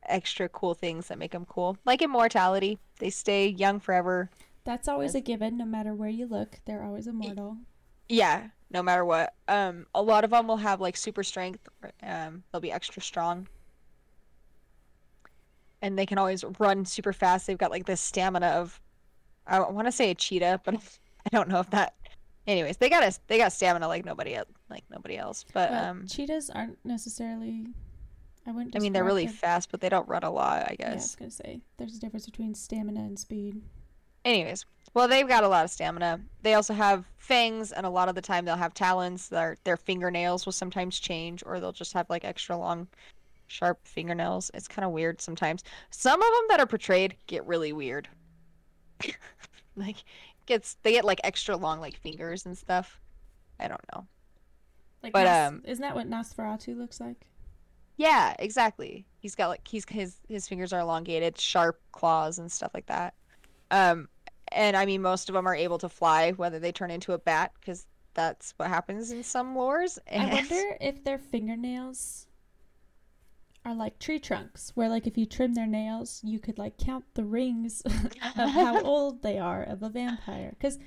[0.07, 2.79] extra cool things that make them cool, like immortality.
[2.99, 4.31] They stay young forever.
[4.65, 5.21] That's always Yes.
[5.21, 6.61] a given, no matter where you look.
[6.65, 7.59] They're always immortal.
[8.09, 9.35] Yeah, no matter what.
[9.49, 11.69] Um, a lot of them will have like super strength.
[12.03, 13.47] Um, they'll be extra strong.
[15.83, 17.47] And they can always run super fast.
[17.47, 18.81] They've got like this stamina of,
[19.47, 20.75] I want to say a cheetah, but
[21.27, 21.95] I don't know if that.
[22.47, 25.45] Anyways, they got a they got stamina like nobody el- like nobody else.
[25.53, 27.67] But But um, cheetahs aren't necessarily.
[28.47, 28.77] I wouldn't.
[28.77, 30.63] I mean they're really them- fast, but they don't run a lot.
[30.63, 33.63] I Yeah, I was gonna say there's a difference between stamina and speed.
[34.27, 36.21] Anyways, well they've got a lot of stamina.
[36.43, 39.29] They also have fangs, and a lot of the time they'll have talons.
[39.31, 42.89] Their their fingernails will sometimes change, or they'll just have like extra long,
[43.47, 44.51] sharp fingernails.
[44.53, 45.65] It's kind of weird sometimes.
[45.91, 48.09] Some of them that are portrayed get really weird.
[49.77, 49.97] like
[50.47, 53.01] gets they get like extra long like fingers and stuff.
[53.59, 54.07] I don't know.
[55.03, 57.27] Like, But, um, isn't that what Nosferatu looks like?
[57.97, 59.07] Yeah, exactly.
[59.21, 63.15] He's got like he's his his fingers are elongated, sharp claws and stuff like that.
[63.71, 64.09] Um,
[64.51, 67.19] and I mean most of them are able to fly, whether they turn into a
[67.19, 69.99] bat, because that's what happens in some lores.
[70.11, 72.27] I wonder if their fingernails
[73.65, 77.05] are like tree trunks, where like if you trim their nails, you could like count
[77.15, 80.51] the rings of how old they are of a vampire.
[80.51, 80.79] Because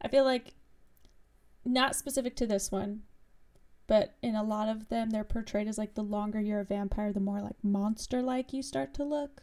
[0.00, 0.54] I feel like,
[1.64, 3.02] not specific to this one,
[3.86, 7.12] but in a lot of them, they're portrayed as like the longer you're a vampire,
[7.12, 9.42] the more like monster like you start to look.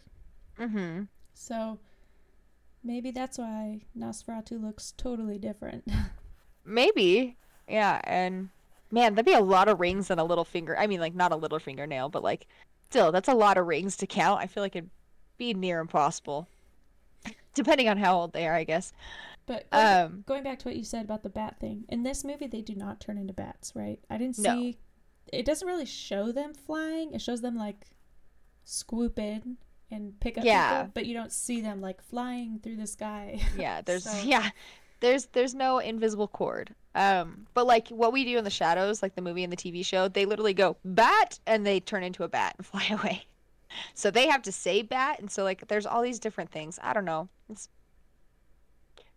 [0.58, 1.80] hmm So
[2.84, 5.84] maybe that's why Nosferatu looks totally different.
[6.66, 8.02] Maybe, yeah.
[8.04, 8.50] And
[8.92, 10.78] man, that'd be a lot of rings and a little finger.
[10.78, 12.48] I mean, like not a little fingernail, but like
[12.90, 14.42] still, that's a lot of rings to count.
[14.42, 14.90] I feel like it'd
[15.38, 16.48] be near impossible,
[17.54, 18.94] depending on how old they are, I guess.
[19.46, 22.24] But going, Um, going back to what you said about the bat thing, in this
[22.24, 24.00] movie they do not turn into bats, right?
[24.10, 24.56] I didn't No.
[24.56, 24.78] see.
[25.32, 27.14] It doesn't really show them flying.
[27.14, 27.88] It shows them like
[28.64, 29.58] swoop in
[29.92, 30.80] and pick up Yeah.
[30.82, 33.40] people, but you don't see them like flying through the sky.
[33.58, 34.50] Yeah, there's So- yeah,
[35.00, 36.76] there's there's no invisible cord.
[36.98, 39.86] Um, but like what we do in the shadows, like the movie and the TV
[39.86, 43.26] show, they literally go bat and they turn into a bat and fly away.
[43.94, 46.80] So they have to say bat, and so like there's all these different things.
[46.82, 47.30] I don't know.
[47.50, 47.70] It's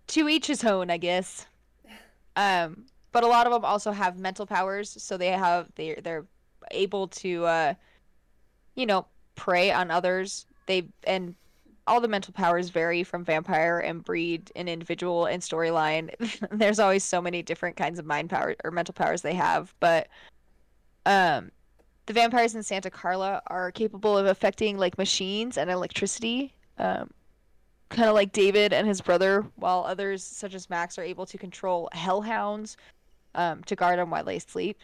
[0.08, 1.46] to each his own, I guess.
[2.36, 6.26] Um, but a lot of them also have mental powers, so they have they they're
[6.72, 7.74] able to uh,
[8.74, 9.06] you know,
[9.36, 10.46] prey on others.
[10.66, 11.34] They and
[11.90, 16.08] all the mental powers vary from vampire and breed and individual and storyline.
[16.52, 20.06] There's always so many different kinds of mind power or mental powers they have, but
[21.04, 21.50] um
[22.06, 26.54] the vampires in Santa Carla are capable of affecting like machines and electricity.
[26.78, 27.10] Um
[27.88, 31.38] kind of like David and his brother, while others such as Max are able to
[31.38, 32.76] control hellhounds
[33.34, 34.78] um to guard them while they sleep.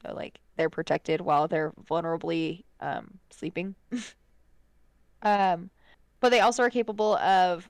[0.00, 3.74] So like they're protected while they're vulnerably um sleeping.
[5.22, 5.68] um
[6.22, 7.68] but they also are capable of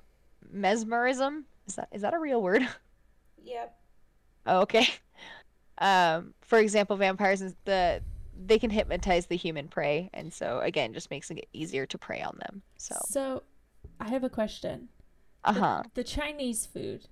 [0.53, 1.47] mesmerism.
[1.67, 2.69] Is that is that a real word?
[3.45, 3.77] Yep.
[4.47, 4.87] Oh, okay.
[5.79, 8.03] Um, for example, vampires the
[8.47, 12.23] they can hypnotize the human prey, and so again, just makes it easier to prey
[12.23, 12.63] on them.
[12.77, 13.43] So, So,
[14.01, 14.89] I have a question.
[15.45, 15.83] uh huh.
[15.95, 17.09] The Chinese food.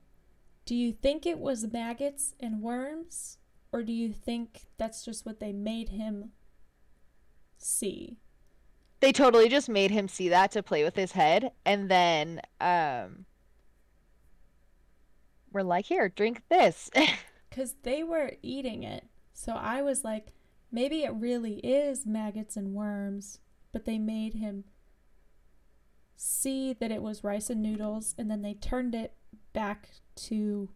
[0.66, 3.38] Do you think it was maggots and worms,
[3.72, 6.30] or do you think that's just what they made him
[7.58, 8.18] see?
[9.00, 13.24] They totally just made him see that to play with his head, and then um,
[15.52, 16.90] we're like, here, drink this.
[17.48, 19.08] Because they were eating it.
[19.32, 20.28] So I was like,
[20.70, 23.40] maybe it really is maggots and worms,
[23.72, 24.62] but they made him
[26.14, 29.14] see that it was rice and noodles, and then they turned it
[29.52, 30.70] back to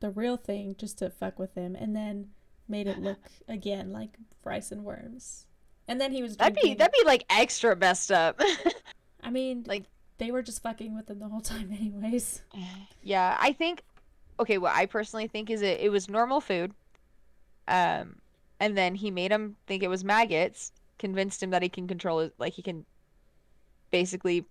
[0.00, 2.28] the real thing just to fuck with him, and then
[2.68, 5.46] made it look again like rice and worms.
[5.88, 8.40] And then he was that'd be that'd be like extra messed up.
[9.22, 9.84] I mean, like-
[10.18, 12.42] they were just fucking with him the whole time, anyways.
[13.02, 13.82] Yeah, I think
[14.40, 16.72] okay, what I personally think is it it was normal food.
[17.66, 18.16] Um
[18.60, 22.20] and then he made him think it was maggots, convinced him that he can control
[22.20, 22.84] it like he can
[23.90, 24.44] basically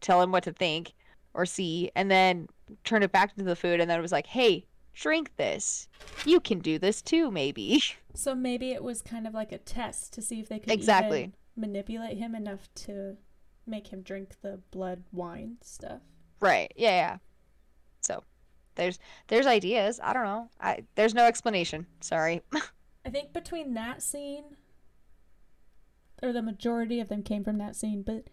[0.00, 0.94] tell him what to think
[1.34, 2.48] or see and then
[2.84, 4.64] turned it back into the food and then it was like, "Hey,
[4.94, 5.88] drink this.
[6.24, 7.82] You can do this too, maybe."
[8.12, 11.18] So maybe it was kind of like a test to see if they could Exactly.
[11.20, 13.16] even manipulate him enough to
[13.68, 16.00] make him drink the blood wine stuff.
[16.40, 16.72] Right.
[16.76, 17.16] Yeah, yeah.
[18.00, 18.24] So,
[18.74, 20.00] there's there's ideas.
[20.02, 20.48] I don't know.
[20.60, 21.86] I there's no explanation.
[22.00, 22.42] Sorry.
[23.06, 24.56] I think between that scene,
[26.20, 28.24] or the majority of them came from that scene, but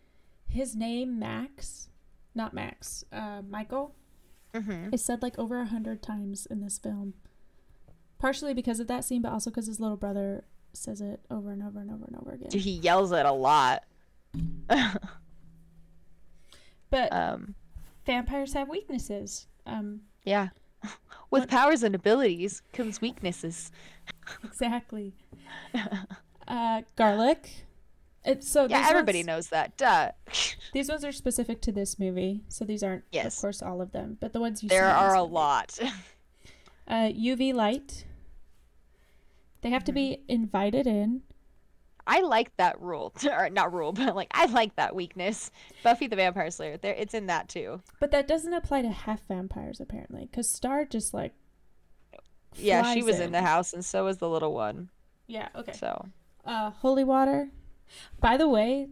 [0.47, 1.89] his name Max,
[2.33, 3.93] not Max, uh, Michael,
[4.53, 4.93] mm-hmm.
[4.93, 7.13] is said like over a hundred times in this film.
[8.19, 10.43] Partially because of that scene, but also because his little brother
[10.73, 12.49] says it over and over and over and over again.
[12.51, 13.83] He yells it a lot.
[16.89, 17.55] But um,
[18.05, 19.47] vampires have weaknesses.
[19.65, 20.49] Um, yeah.
[20.83, 23.71] With What- powers and abilities comes weaknesses.
[24.43, 25.13] exactly.
[26.47, 27.66] uh, garlic.
[28.27, 29.77] It's so yeah, everybody ones, knows that.
[29.77, 30.11] Duh.
[30.73, 33.35] These ones are specific to this movie, so these aren't, Yes.
[33.37, 34.17] of course, all of them.
[34.19, 35.33] But the ones you there see in are a movie.
[35.33, 35.79] lot.
[36.89, 38.05] Uh, UV light.
[39.61, 41.21] They have to be invited in.
[42.05, 45.51] I like that rule, or not rule, but like I like that weakness.
[45.83, 47.81] Buffy the Vampire Slayer, there, it's in that too.
[47.99, 51.33] But that doesn't apply to half vampires apparently, because Star just like.
[52.55, 54.87] Yeah, she was in the house, and so was the little one.
[55.27, 55.49] Yeah.
[55.55, 55.73] Okay.
[55.73, 56.05] So
[56.45, 57.49] Uh, holy water.
[58.19, 58.87] By the way,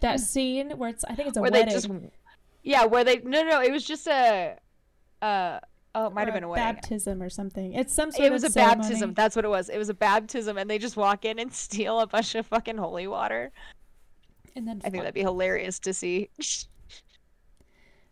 [0.00, 1.68] that scene where it's I think it's a where wedding.
[1.68, 1.88] they just,
[2.62, 4.56] yeah, where they no, no, it was just a,
[5.22, 5.60] uh,
[5.94, 6.64] oh, it might have been a wedding.
[6.74, 7.72] baptism or something.
[7.74, 8.80] It's some sort It was a ceremony.
[8.82, 9.14] baptism.
[9.14, 9.68] That's what it was.
[9.68, 12.76] It was a baptism, and they just walk in and steal a bunch of fucking
[12.78, 13.52] holy water.
[14.56, 16.30] and then I think that'd be hilarious to see.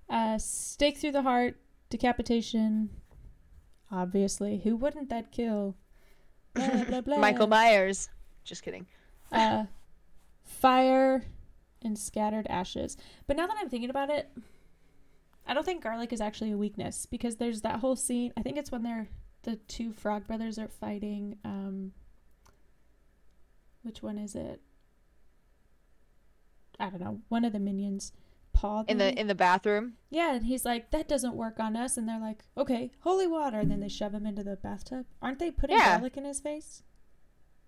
[0.09, 1.57] uh, stake through the heart,
[1.91, 2.91] decapitation.
[3.91, 5.77] Obviously, who wouldn't that kill?
[6.55, 7.17] Blah, blah, blah.
[7.19, 8.09] Michael Myers.
[8.45, 8.87] Just kidding.
[9.33, 9.65] Uh,
[10.45, 11.25] fire
[11.83, 12.97] and scattered ashes.
[13.27, 14.29] But now that I'm thinking about it,
[15.47, 18.33] I don't think garlic is actually a weakness because there's that whole scene.
[18.37, 19.09] I think it's when they're
[19.43, 21.39] the two frog brothers are fighting.
[21.45, 21.93] Um,
[23.83, 24.61] which one is it?
[26.79, 27.21] I don't know.
[27.29, 28.13] One of the minions,
[28.53, 28.85] Paul.
[28.89, 29.95] In the in the bathroom.
[30.11, 33.59] yeah, and he's like, "That doesn't work on us," and they're like, "Okay, holy water,"
[33.61, 35.07] and then they shove him into the bathtub.
[35.21, 35.97] Aren't they putting Yeah.
[35.97, 36.83] garlic in his face?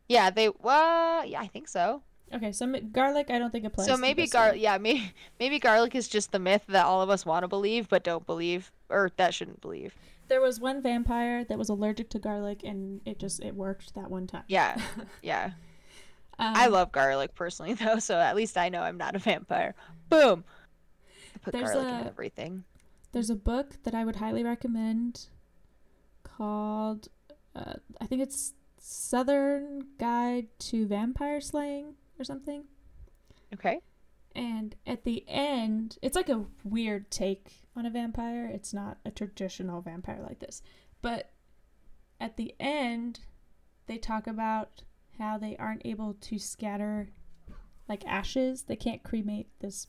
[0.09, 0.51] Yeah, they.
[0.61, 2.03] Well, yeah, I think so.
[2.33, 3.87] Okay, so garlic, I don't think applies.
[3.87, 4.55] so maybe this gar.
[4.55, 7.89] Yeah, maybe maybe garlic is just the myth that all of us want to believe
[7.89, 9.95] but don't believe, or that shouldn't believe.
[10.29, 14.11] There was one vampire that was allergic to garlic, and it just it worked that
[14.11, 14.45] one time.
[14.49, 14.81] Yeah,
[15.23, 15.53] yeah.
[16.39, 19.75] Um, I love garlic personally though, so at least I know I'm not a vampire.
[20.09, 20.45] Boom.
[21.35, 22.65] I put There's garlic in everything.
[23.13, 25.27] There's a book that I would highly recommend
[26.25, 27.09] called
[27.55, 28.55] uh, I think it's
[28.87, 32.64] Southern Guide to Vampire Slaying or something.
[33.55, 33.80] Okay.
[34.37, 38.45] And at the end, it's like a weird take on a vampire.
[38.53, 40.61] It's not a traditional vampire like this.
[41.01, 41.30] But
[42.20, 43.20] at the end,
[43.87, 44.82] they talk about
[45.18, 47.09] how they aren't able to scatter
[47.89, 48.64] like ashes.
[48.64, 49.87] They can't cremate this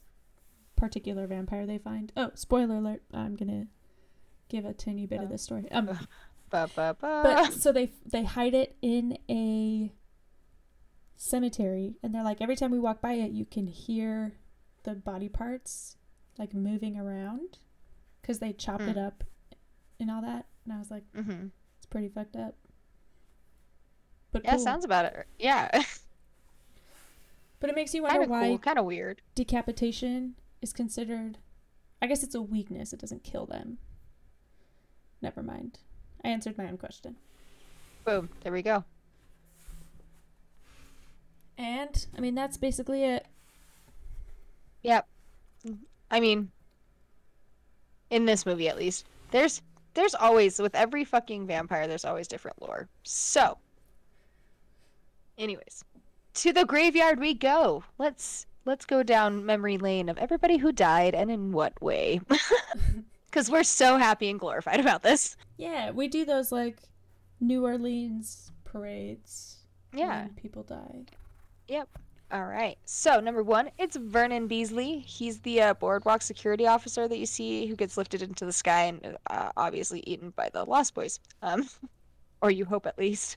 [0.77, 2.13] particular vampire they find.
[2.15, 3.01] Oh, spoiler alert.
[3.13, 3.67] I'm going to
[4.47, 5.31] give a tiny bit of Oh.
[5.33, 5.69] this story.
[5.69, 5.99] Um
[6.55, 7.21] Ba, ba, ba.
[7.23, 9.91] but so they they hide it in a
[11.17, 14.33] cemetery and they're like every time we walk by it you can hear
[14.83, 15.97] the body parts
[16.37, 17.57] like moving around
[18.21, 18.99] because they chopped it Hmm.
[19.05, 19.23] up
[19.99, 21.47] and all that and i was like mm-hmm.
[21.77, 22.55] it's pretty fucked up
[24.31, 24.59] but Yeah, cool.
[24.59, 25.27] sounds about it.
[25.39, 25.69] Yeah,
[27.61, 29.21] but it makes you wonder kind of why cool, kind of weird.
[29.33, 31.37] decapitation is considered
[32.01, 33.77] i guess it's a weakness it doesn't kill them
[35.21, 35.79] never mind
[36.25, 37.15] i answered my own question
[38.03, 38.29] Boom.
[38.43, 38.83] There we go.
[41.57, 43.25] and i mean that's basically it
[44.85, 45.07] Yep.
[46.11, 46.51] I mean,
[48.11, 49.63] in this movie at least, there's
[49.95, 52.87] there's always with every fucking vampire, there's always different lore.
[53.01, 53.57] So,
[55.39, 55.83] anyways,
[56.35, 57.83] to the graveyard we go.
[57.97, 62.21] Let's let's go down memory lane of everybody who died and in what way.
[63.35, 65.35] Because we're so happy and glorified about this.
[65.57, 66.77] Yeah, we do those like
[67.41, 69.57] New Orleans parades.
[69.93, 70.27] Yeah.
[70.37, 71.03] people die.
[71.67, 71.89] Yep.
[72.31, 72.77] All right.
[72.85, 74.99] So number one, it's Vernon Beasley.
[74.99, 78.83] He's the uh, boardwalk security officer that you see who gets lifted into the sky
[78.83, 81.19] and uh, obviously eaten by the Lost Boys.
[81.41, 81.67] Um,
[82.41, 83.35] or you hope at least.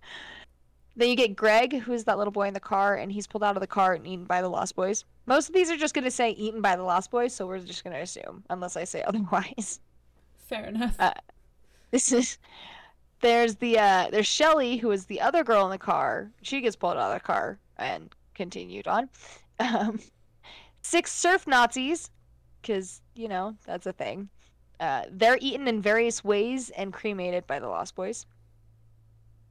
[0.95, 3.43] Then you get Greg, who is that little boy in the car, and he's pulled
[3.43, 5.05] out of the car and eaten by the Lost Boys.
[5.27, 7.59] Most of these are just going to say eaten by the Lost Boys, so we're
[7.59, 9.81] just going to assume, unless I say otherwise.
[10.49, 10.97] Fair enough.
[10.99, 11.13] Uh,
[11.91, 12.39] This is.
[13.21, 16.31] There's the uh, there's Shelly, who is the other girl in the car.
[16.43, 19.09] She gets pulled out of the car and continued on.
[19.61, 19.99] Um,
[20.83, 22.11] six surf Nazis,
[22.63, 24.29] because you know that's a thing.
[24.79, 28.25] Uh, they're eaten in various ways and cremated by the Lost Boys.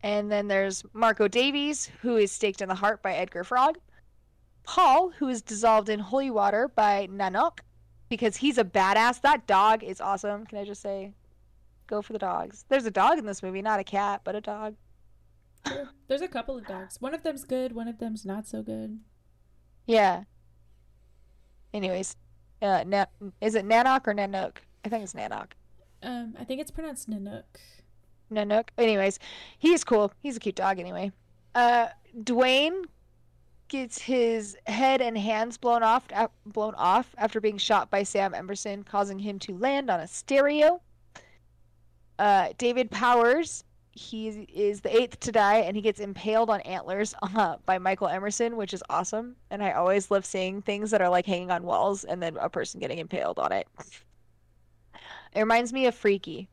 [0.01, 3.77] And then there's Marco Davies, who is staked in the heart by Edgar Frog.
[4.63, 7.59] Paul, who is dissolved in holy water by Nanook,
[8.09, 9.21] because he's a badass.
[9.21, 10.45] That dog is awesome.
[10.45, 11.13] Can I just say?
[11.87, 12.65] Go for the dogs.
[12.67, 14.75] There's a dog in this movie, not a cat, but a dog.
[16.07, 16.97] There's a couple of dogs.
[16.99, 18.99] One of them's good, one of them's not so good.
[19.85, 20.23] Yeah.
[21.73, 22.15] Anyways,
[22.61, 23.05] uh, Na-
[23.41, 24.57] is it Nanook or Nanook?
[24.83, 25.51] I think it's Nanook.
[26.03, 27.43] Um, I think it's pronounced Nanook.
[28.31, 28.69] Nanook.
[28.77, 29.19] Anyways,
[29.57, 30.11] he's cool.
[30.21, 31.11] He's a cute dog anyway.
[31.55, 31.87] Uh,
[32.17, 32.83] Dwayne
[33.67, 36.07] gets his head and hands blown off
[36.45, 40.81] blown off after being shot by Sam Emerson, causing him to land on a stereo.
[42.19, 47.13] Uh, David Powers, he is the eighth to die, and he gets impaled on antlers
[47.21, 49.35] uh, by Michael Emerson, which is awesome.
[49.49, 52.49] And I always love seeing things that are like hanging on walls and then a
[52.49, 53.67] person getting impaled on it.
[55.33, 56.47] It reminds me of Freaky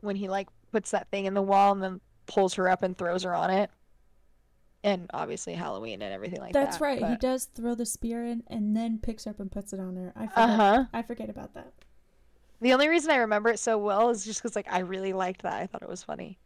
[0.00, 2.96] when he like puts that thing in the wall and then pulls her up and
[2.96, 3.70] throws her on it.
[4.84, 6.84] And obviously Halloween and everything like That's that.
[6.84, 7.10] That's right.
[7.10, 10.12] He does throw the spear in and then picks up and puts it on her.
[10.14, 10.50] I forget.
[10.50, 10.84] Uh-huh.
[10.92, 11.72] I forget about that.
[12.60, 15.42] The only reason I remember it so well is just because like I really liked
[15.42, 15.54] that.
[15.54, 16.38] I thought it was funny.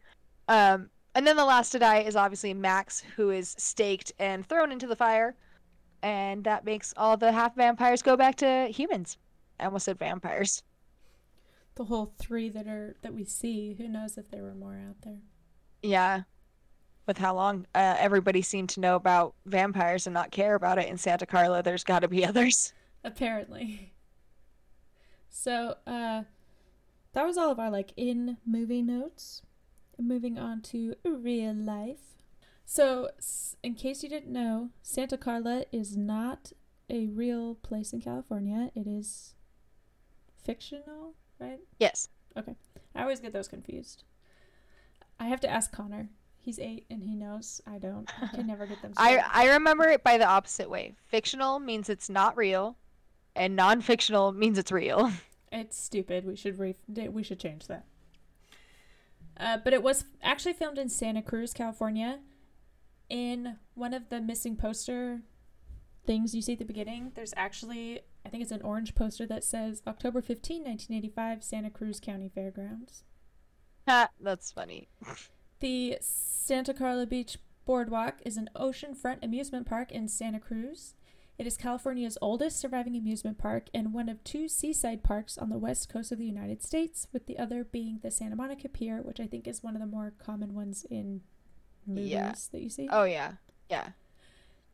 [0.47, 4.71] Um, and then the last to die is obviously Max, who is staked and thrown
[4.71, 5.35] into the fire,
[6.01, 9.17] and that makes all the half vampires go back to humans.
[9.59, 10.63] I almost said vampires.
[11.75, 13.75] The whole three that are that we see.
[13.77, 15.19] Who knows if there were more out there?
[15.81, 16.21] Yeah.
[17.09, 20.87] With how long uh, everybody seemed to know about vampires and not care about it
[20.89, 22.71] in Santa Carla, there's got to be others.
[23.03, 23.93] Apparently.
[25.27, 26.25] So, uh,
[27.13, 29.41] that was all of our like in movie notes.
[29.97, 32.21] Moving on to real life.
[32.63, 33.09] So,
[33.63, 36.51] in case you didn't know, Santa Carla is not
[36.91, 38.69] a real place in California.
[38.75, 39.33] It is
[40.45, 41.61] fictional, right?
[41.79, 42.07] Yes.
[42.37, 42.53] Okay.
[42.93, 44.03] I always get those confused.
[45.19, 46.09] I have to ask Connor.
[46.41, 47.61] He's eight and he knows.
[47.67, 48.09] I don't.
[48.21, 48.93] I can never get them.
[48.97, 49.23] I.
[49.31, 50.93] I remember it by the opposite way.
[51.07, 52.77] Fictional means it's not real,
[53.35, 55.11] and non-fictional means it's real.
[55.51, 56.25] It's stupid.
[56.25, 57.85] We should re- we should change that.
[59.35, 62.19] Uh, but it was actually filmed in Santa Cruz, California.
[63.09, 65.21] In one of the missing poster
[66.05, 69.43] things you see at the beginning, there's actually I think it's an orange poster that
[69.43, 73.03] says October 15, 1985, Santa Cruz County Fairgrounds.
[73.87, 74.87] Ha, That's funny.
[75.59, 80.95] The Santa Carla Beach Boardwalk is an oceanfront amusement park in Santa Cruz.
[81.37, 85.57] It is California's oldest surviving amusement park and one of two seaside parks on the
[85.57, 89.19] west coast of the United States, with the other being the Santa Monica Pier, which
[89.19, 91.21] I think is one of the more common ones in
[91.85, 92.33] movies Yeah.
[92.51, 92.89] that you see.
[92.91, 93.33] Oh yeah,
[93.69, 93.89] yeah.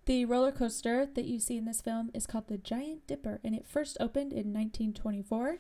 [0.06, 3.56] The roller coaster that you see in this film is called the Giant Dipper, and
[3.56, 5.58] it first opened in 1924.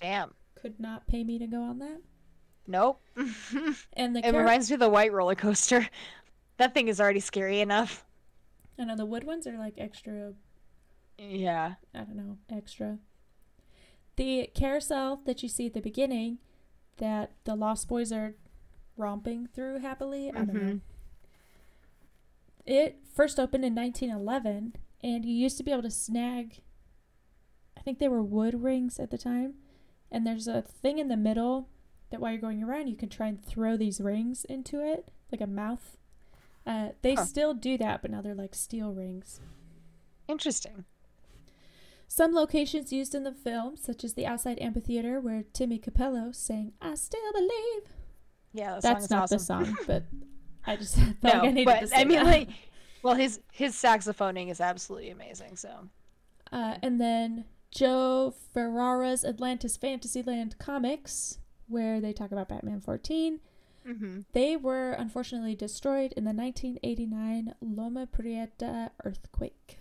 [0.00, 0.34] Damn.
[0.54, 2.00] Could not pay me to go on that.
[2.66, 3.00] Nope.
[3.92, 5.88] And the it char- reminds me of the white roller coaster.
[6.56, 8.04] That thing is already scary enough.
[8.78, 10.34] I know the wood ones are like extra
[11.18, 11.74] Yeah.
[11.92, 12.98] I don't know, extra.
[14.16, 16.38] The carousel that you see at the beginning
[16.98, 18.34] that the Lost Boys are
[18.96, 20.60] romping through happily, I don't know.
[20.60, 20.80] Mhm.
[22.66, 26.60] It first opened in 1911 and you used to be able to snag
[27.76, 29.54] I think they were wood rings at the time.
[30.10, 31.68] And there's a thing in the middle
[32.14, 35.40] that while you're going around you can try and throw these rings into it like
[35.40, 35.96] a mouth.
[36.66, 37.24] Uh, they Huh.
[37.24, 39.40] still do that, but now they're like steel rings.
[40.28, 40.84] Interesting.
[42.06, 46.72] Some locations used in the film, such as the outside amphitheater where Timmy Cappello sang
[46.80, 47.82] "I Still Believe."
[48.52, 50.04] Yeah, that That's not is the song, but
[50.66, 52.26] I just felt no, like I needed but to say I mean, that.
[52.26, 52.48] like,
[53.02, 55.56] well, his his saxophoning is absolutely amazing.
[55.56, 55.90] So
[56.52, 61.38] Uh, and then Joe Ferrara's Atlantis Fantasyland comics,
[61.68, 63.40] where they talk about Batman 14.
[63.86, 64.20] mm-hmm.
[64.32, 69.78] They were unfortunately destroyed in the 1989 Loma Prieta earthquake.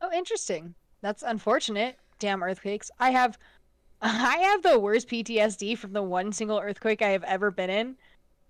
[0.00, 0.74] Oh, interesting.
[1.02, 1.98] That's unfortunate.
[2.18, 2.90] Damn earthquakes.
[2.98, 3.38] I have
[4.02, 7.96] I have the worst PTSD from the one single earthquake I have ever been in.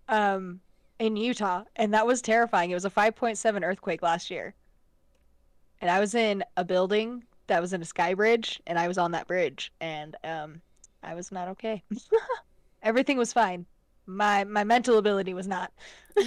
[0.09, 0.61] Um
[0.99, 2.71] in Utah, and that was terrifying.
[2.71, 4.55] It was a 5.7 earthquake last year.
[5.81, 8.97] And I was in a building that was in a sky bridge and I was
[8.99, 10.63] on that bridge and um
[11.03, 11.83] I was not okay.
[12.83, 13.67] Everything was fine.
[14.07, 15.73] My my mental ability was not.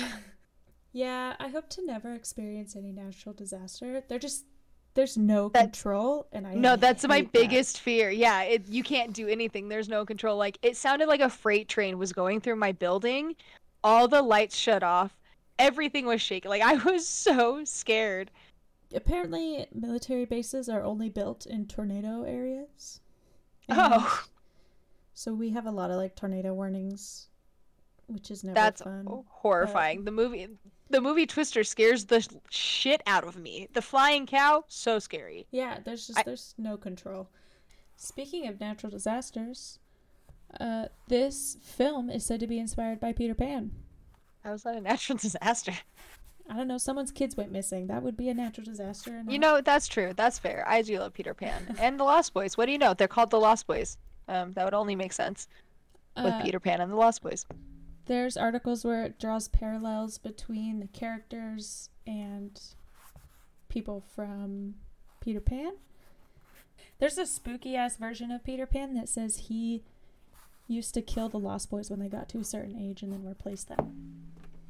[0.95, 4.03] Yeah, I hope to never experience any natural disaster.
[4.07, 4.45] There just
[4.93, 7.31] there's no That- control, and I No, that's my that.
[7.31, 8.11] biggest fear.
[8.11, 9.67] Yeah, it, you can't do anything.
[9.69, 10.37] There's no control.
[10.37, 13.35] Like it sounded like a freight train was going through my building.
[13.83, 15.17] All the lights shut off.
[15.57, 16.49] Everything was shaking.
[16.49, 18.29] Like I was so scared.
[18.93, 22.99] Apparently, military bases are only built in tornado areas.
[23.69, 23.73] Oh.
[23.73, 24.23] And Oh,
[25.13, 27.27] so we have a lot of like tornado warnings,
[28.07, 29.05] which is never that's fun.
[29.29, 30.03] horrifying.
[30.05, 30.47] The movie
[30.89, 33.67] the movie Twister scares the shit out of me.
[33.73, 35.47] The flying cow, so scary.
[35.51, 37.29] Yeah, there's just I- there's no control.
[37.95, 39.79] Speaking of natural disasters,
[40.59, 43.71] Uh, this film is said to be inspired by Peter Pan.
[44.43, 45.73] How is that a natural disaster?
[46.47, 46.77] I don't know.
[46.77, 47.87] Someone's kids went missing.
[47.87, 49.23] That would be a natural disaster.
[49.27, 50.13] You know, that's true.
[50.15, 50.63] That's fair.
[50.67, 52.55] I do love Peter Pan and the Lost Boys.
[52.57, 52.93] What do you know?
[52.93, 53.97] They're called the Lost Boys.
[54.27, 55.47] Um, that would only make sense
[56.15, 57.45] with uh, Peter Pan and the Lost Boys.
[58.05, 62.59] There's articles where it draws parallels between the characters and
[63.69, 64.75] people from
[65.19, 65.73] Peter Pan.
[66.99, 69.83] There's a spooky ass version of Peter Pan that says he
[70.67, 73.25] used to kill the Lost Boys when they got to a certain age and then
[73.29, 73.93] replace them.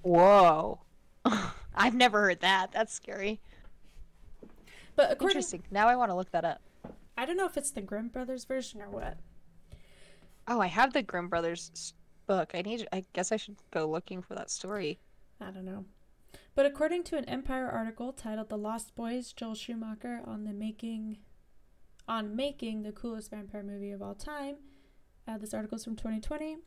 [0.01, 0.79] Whoa.
[1.75, 2.71] I've never heard that.
[2.71, 3.39] That's scary.
[4.95, 5.63] But according, Interesting.
[5.71, 6.61] Now I want to look that up.
[7.17, 9.17] I don't know if it's the Grimm brothers version or what.
[10.47, 11.93] Oh, I have the Grimm Brothers
[12.27, 12.51] book.
[12.53, 12.87] I need.
[12.91, 14.99] I guess I should go looking for that story.
[15.39, 15.85] I don't know.
[16.55, 21.17] But according to an Empire article titled "The Lost Boys," Joel Schumacher on the making,
[22.07, 24.57] on making the coolest vampire movie of all time,
[25.27, 26.57] uh, this article is from 2020,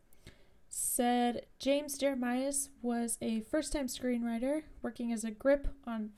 [0.69, 6.11] said James Jeremias was a first-time screenwriter working as a grip on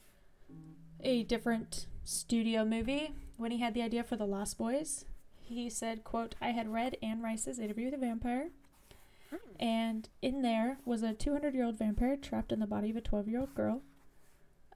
[1.01, 5.05] a different studio movie when he had the idea for The Lost Boys.
[5.49, 8.51] He said, "quote I had read Anne Rice's Interview with a Vampire."
[9.61, 13.01] And in there was a 200 year old vampire trapped in the body of a
[13.01, 13.83] 12 year old girl.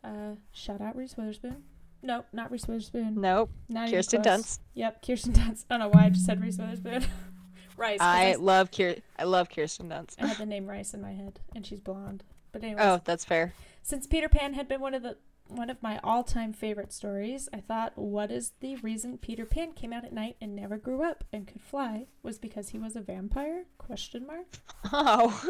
[0.04, 1.62] Uh, shout out Reese Witherspoon.
[2.02, 3.20] Nope, not Reese Witherspoon.
[3.20, 3.50] Nope.
[3.68, 4.22] Not Kirsten.
[4.22, 4.58] Dunst.
[4.74, 5.64] Yep, Kirsten Dunst.
[5.70, 7.04] I don't know why I just said Reese Witherspoon.
[7.76, 8.00] Rice.
[8.00, 9.00] I I, love Kier.
[9.18, 10.16] I love Kirsten Dunst.
[10.20, 12.24] I had the name Rice in my head, and she's blonde.
[12.50, 12.82] But anyway.
[12.82, 13.54] Oh, that's fair.
[13.82, 15.16] since Peter Pan had been one of the
[15.48, 19.92] one of my all-time favorite stories, I thought, what is the reason Peter Pan came
[19.92, 22.06] out at night and never grew up and could fly?
[22.22, 23.64] Was because he was a vampire?
[23.78, 24.46] Question mark.
[24.92, 25.42] Oh.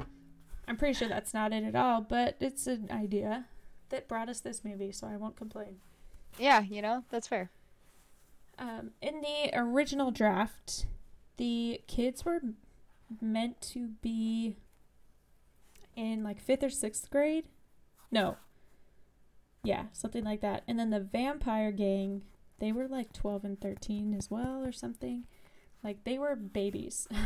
[0.68, 3.44] I'm pretty sure that's not it at all, but it's an idea
[3.90, 5.76] that brought us this movie, so I won't complain.
[6.38, 7.50] yeah, you know that's fair.
[8.58, 10.86] Um, in the original draft,
[11.36, 12.40] the kids were
[13.20, 14.56] meant to be
[15.94, 17.44] in like fifth or sixth grade.
[18.10, 18.36] No.
[19.66, 20.62] Yeah, something like that.
[20.68, 22.22] And then the vampire gang,
[22.58, 25.24] they were like 12 and 13 as well, or something.
[25.82, 27.08] Like they were babies.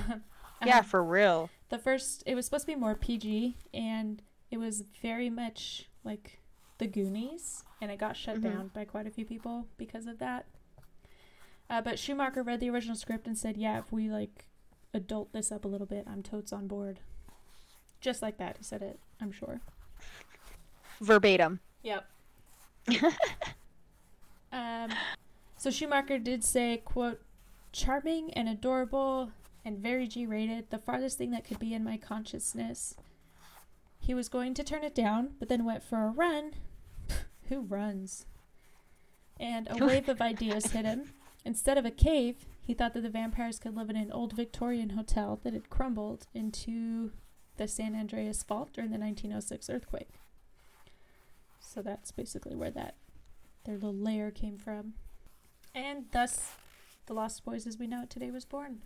[0.66, 1.48] Yeah, Um, for real.
[1.70, 6.38] the first it was supposed to be more PG and it was very much like
[6.76, 8.42] the Goonies and it got shut Mhm.
[8.42, 10.44] down by quite a few people because of that.
[11.70, 14.48] Uh, but Schumacher read the original script and said, "Yeah, if we like
[14.92, 17.00] adult this up a little bit, I'm totes on board."
[18.02, 19.00] Just like that, he said it.
[19.18, 19.62] I'm sure.
[21.00, 21.60] Verbatim.
[21.82, 22.06] Yep.
[24.52, 24.90] um,
[25.56, 27.20] so Schumacher did say, "quote
[27.72, 29.30] Charming and adorable
[29.64, 32.94] and very G-rated, the farthest thing that could be in my consciousness."
[33.98, 36.54] He was going to turn it down, but then went for a run.
[37.48, 38.26] Who runs?
[39.38, 41.12] And a wave of ideas hit him.
[41.44, 44.90] Instead of a cave, he thought that the vampires could live in an old Victorian
[44.90, 47.12] hotel that had crumbled into
[47.56, 50.10] the San Andreas Fault during the 1906 earthquake.
[51.72, 52.96] So that's basically where that
[53.64, 54.94] their little lair came from.
[55.72, 56.54] And thus
[57.06, 58.80] the Lost Boys as we know it today was born.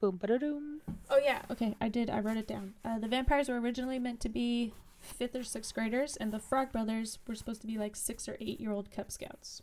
[0.00, 0.80] Boom ba doom.
[1.10, 2.08] Oh yeah, okay, I did.
[2.08, 2.72] I wrote it down.
[2.82, 6.72] Uh, the vampires were originally meant to be fifth or sixth graders, and the Frog
[6.72, 9.60] Brothers were supposed to be like six or eight year old Cub Scouts.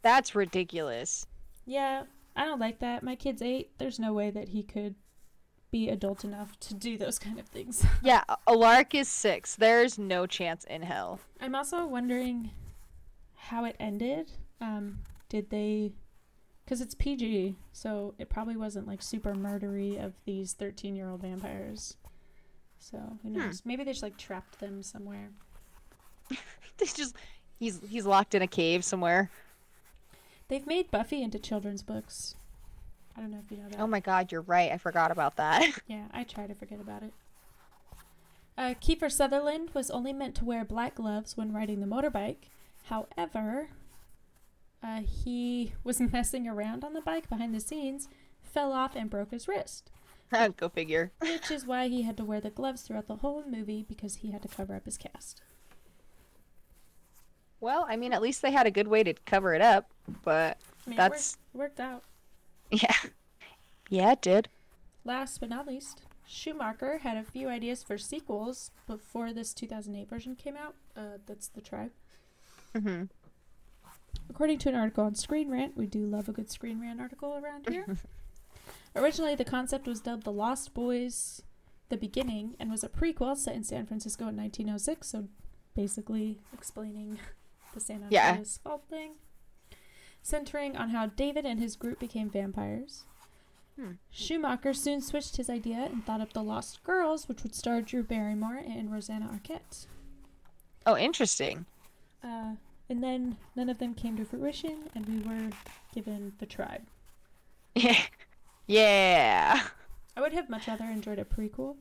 [0.00, 1.26] That's ridiculous.
[1.66, 3.02] Yeah, I don't like that.
[3.02, 3.72] My kid's eight.
[3.76, 4.94] There's no way that he could
[5.74, 7.84] be adult enough to do those kind of things.
[8.02, 9.56] Yeah, a- a lark is six.
[9.56, 11.18] There's no chance in hell.
[11.40, 12.50] I'm also wondering
[13.34, 14.30] how it ended.
[14.60, 15.90] Um, did they?
[16.64, 21.22] Because it's PG, so it probably wasn't like super murdery of these 13 year old
[21.22, 21.96] vampires.
[22.78, 23.38] So who Hmm.
[23.38, 23.62] knows?
[23.64, 25.30] Maybe they just like trapped them somewhere.
[26.78, 27.16] they just
[27.58, 29.28] he's he's locked in a cave somewhere.
[30.46, 32.36] They've made Buffy into children's books.
[33.16, 33.80] I don't know if you know that.
[33.80, 34.72] Oh my god, you're right.
[34.72, 35.62] I forgot about that.
[35.86, 37.12] Yeah, I try to forget about it.
[38.56, 42.48] Uh, Kiefer Sutherland was only meant to wear black gloves when riding the motorbike.
[42.84, 43.68] However,
[44.82, 48.08] uh, he was messing around on the bike behind the scenes,
[48.42, 49.90] fell off, and broke his wrist,
[50.56, 51.12] Go figure.
[51.20, 54.30] which is why he had to wear the gloves throughout the whole movie because he
[54.32, 55.40] had to cover up his cast.
[57.60, 59.90] Well, I mean, at least they had a good way to cover it up,
[60.22, 62.02] but I mean, That's- it worked, worked out.
[62.82, 62.94] yeah.
[63.90, 64.48] Yeah, it did.
[65.04, 70.34] Last but not least, Schumacher had a few ideas for sequels before this 2008 version
[70.36, 70.74] came out.
[70.96, 71.90] Uh, that's the tribe.
[72.74, 73.04] hmm
[74.30, 77.34] According to an article on Screen Rant, we do love a good Screen Rant article
[77.42, 77.86] around here.
[78.96, 81.42] Originally, the concept was dubbed The Lost Boys
[81.90, 85.28] The Beginning and was a prequel set in San Francisco in 1906, so
[85.76, 87.18] basically explaining
[87.74, 88.30] the San Yeah.
[88.30, 89.12] Andreas fault thing.
[90.24, 93.02] Centering on how David and his group became vampires.
[93.78, 93.92] Hmm.
[94.10, 98.02] Schumacher soon switched his idea and thought up The Lost Girls, which would star Drew
[98.02, 99.84] Barrymore and Rosanna Arquette.
[100.86, 101.66] Oh, interesting.
[102.22, 102.52] Uh,
[102.88, 105.50] and then none of them came to fruition, and we were
[105.94, 106.86] given The Tribe.
[107.74, 108.00] Yeah.
[108.66, 109.60] Yeah.
[110.16, 111.76] I would have much rather enjoyed a prequel,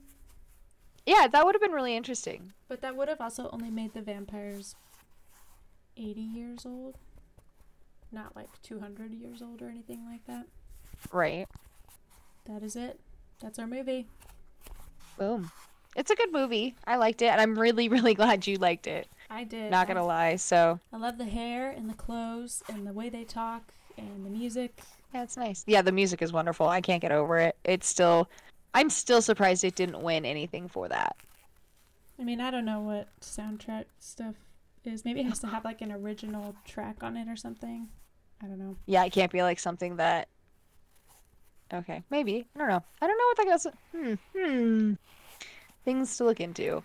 [1.06, 2.52] Yeah, that would have been really interesting.
[2.68, 4.76] but that would have also only made the vampires
[5.96, 6.98] 80 years old.
[8.14, 10.46] Not like 200 years old or anything like that.
[11.12, 11.48] Right.
[12.46, 13.00] That is it.
[13.42, 14.08] That's our movie.
[15.18, 15.52] Boom.
[15.96, 16.76] It's a good movie.
[16.86, 19.08] I liked it, and I'm really, really glad you liked it.
[19.30, 19.72] I did.
[19.72, 20.36] Not gonna lie.
[20.36, 23.64] So I love the hair and the clothes and the way they talk
[23.98, 24.82] and the music.
[25.14, 25.64] yeah, it's nice.
[25.66, 26.68] Yeah, the music is wonderful.
[26.68, 27.56] I can't get over it.
[27.64, 28.30] It's still,
[28.76, 31.16] I'm still surprised it didn't win anything for that.
[32.20, 34.36] I mean, I don't know what soundtrack stuff
[34.84, 35.04] is.
[35.04, 37.90] Maybe it has to have like an original track on it or something.
[38.44, 38.76] I don't know.
[38.86, 40.28] Yeah, it can't be like something that.
[41.74, 42.46] Okay, maybe.
[42.56, 42.84] I don't know.
[43.02, 43.68] I don't know what that goes.
[43.96, 44.14] Hmm.
[44.38, 44.94] Hmm.
[45.86, 46.84] Things to look into.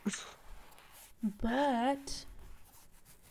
[1.42, 2.24] But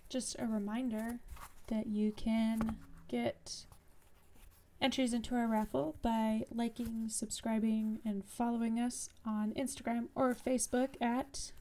[0.09, 1.19] just a reminder
[1.67, 2.77] that you can
[3.07, 3.65] get
[4.81, 11.51] entries into our raffle by liking, subscribing, and following us on Instagram or Facebook at.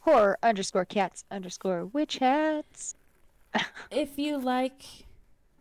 [0.00, 2.94] Horror underscore cats underscore witch hats.
[3.90, 4.82] If you like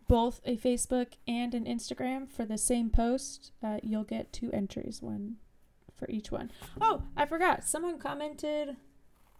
[0.08, 5.02] both a Facebook and an Instagram for the same post, uh, you'll get two entries,
[5.02, 5.38] one
[5.96, 6.52] for each one.
[6.80, 7.64] Oh, I forgot.
[7.64, 8.76] Someone commented.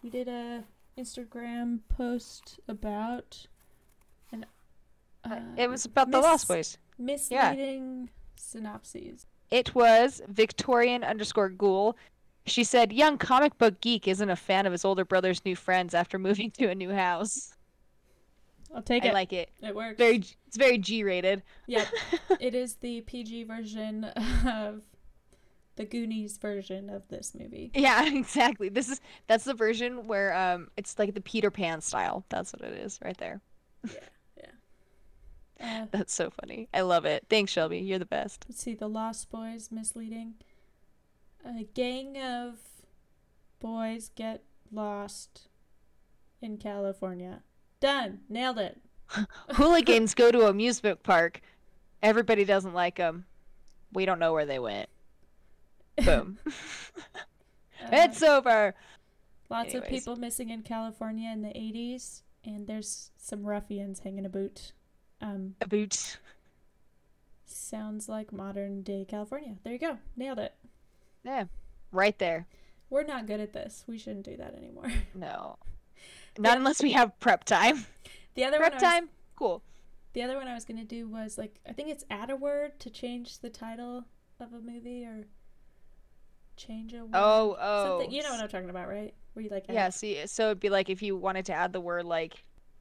[0.02, 0.64] We did a
[0.98, 3.48] Instagram post about
[4.32, 4.46] an.
[5.24, 6.78] Uh, it was about the mis- Lost Boys.
[6.98, 9.26] Misleading synopses.
[9.52, 11.98] It was Victorian underscore ghoul.
[12.46, 15.94] She said, "Young comic book geek isn't a fan of his older brother's new friends
[15.94, 17.55] after moving to a new house."
[18.76, 19.10] I'll take it.
[19.10, 19.50] I like it.
[19.64, 19.98] it works.
[19.98, 21.42] Very, it's very G-rated.
[21.68, 21.88] Yep.
[22.42, 24.84] it is the PG version of
[25.78, 27.72] the Goonies version of this movie.
[27.74, 28.70] Yeah, exactly.
[28.70, 32.26] This is that's the version where um it's like the Peter Pan style.
[32.30, 33.42] That's what it is right there.
[33.86, 33.94] Yeah,
[35.58, 36.68] Uh, That's so funny.
[36.74, 37.26] I love it.
[37.30, 37.80] Thanks, Shelby.
[37.80, 38.46] You're the best.
[38.50, 40.34] let's see, the Lost Boys misleading.
[41.46, 42.58] A gang of
[43.62, 45.48] boys get lost
[46.42, 47.44] in California.
[47.80, 48.20] Done.
[48.30, 48.80] Nailed it.
[49.56, 51.42] Hooligans go to amusement park.
[52.02, 53.26] Everybody doesn't like them.
[53.94, 54.90] We don't know where they went.
[56.04, 56.38] Boom.
[57.84, 58.74] Uh, it's over.
[59.50, 64.30] lots of people missing in California in the 80s, and there's some ruffians hanging a
[64.30, 64.72] boot.
[65.22, 66.18] Um, A boot.
[67.46, 69.56] sounds like modern day California.
[69.64, 69.98] There you go.
[70.16, 70.56] Nailed it.
[71.24, 71.44] Yeah,
[71.92, 72.48] right there.
[72.90, 73.84] We're not good at this.
[73.88, 74.92] We shouldn't do that anymore.
[75.14, 75.58] No,
[76.38, 77.86] not unless we have prep time.
[78.36, 79.10] The other Prep one I was, time.
[79.38, 79.62] Cool.
[80.14, 82.80] the other one I was gonna do was like I think it's add a word
[82.82, 84.06] to change the title
[84.40, 85.24] of a movie or
[86.58, 87.12] change a word.
[87.14, 87.86] Oh, oh.
[88.00, 89.14] Something you know what I'm talking about, right?
[89.34, 89.90] Where you like add- Yeah.
[89.90, 92.34] See, so it'd be like if you wanted to add the word like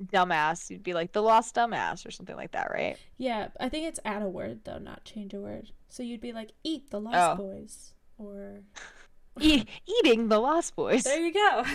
[0.07, 2.97] dumbass, you'd be like the lost dumbass or something like that, right?
[3.17, 5.71] Yeah, I think it's add a word though, not change a word.
[5.89, 7.37] So you'd be like eat the Lost Oh.
[7.43, 8.61] Boys or
[9.41, 11.03] E- eating the lost boys.
[11.05, 11.65] there you go.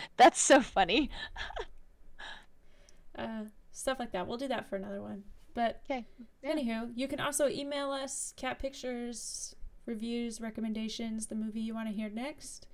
[0.16, 1.10] That's so funny.
[3.18, 4.26] uh, stuff like that.
[4.26, 5.24] We'll do that for another one.
[5.54, 6.06] But 'Kay.
[6.42, 6.54] Yeah.
[6.54, 9.54] anywho, you can also email us cat pictures,
[9.86, 12.66] reviews, recommendations, the movie you want to hear next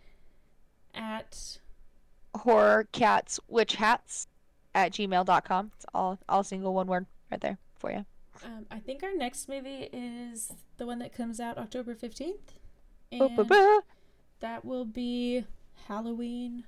[0.94, 1.58] at
[2.34, 4.26] Horror cats witch hats
[4.74, 5.72] at gmail.com.
[5.76, 8.06] It's all all single one word right there for you.
[8.44, 12.34] um, I think our next movie is the one that comes out October 15th.
[13.12, 13.82] Boo, And
[14.40, 15.44] that will be
[15.88, 16.64] Halloween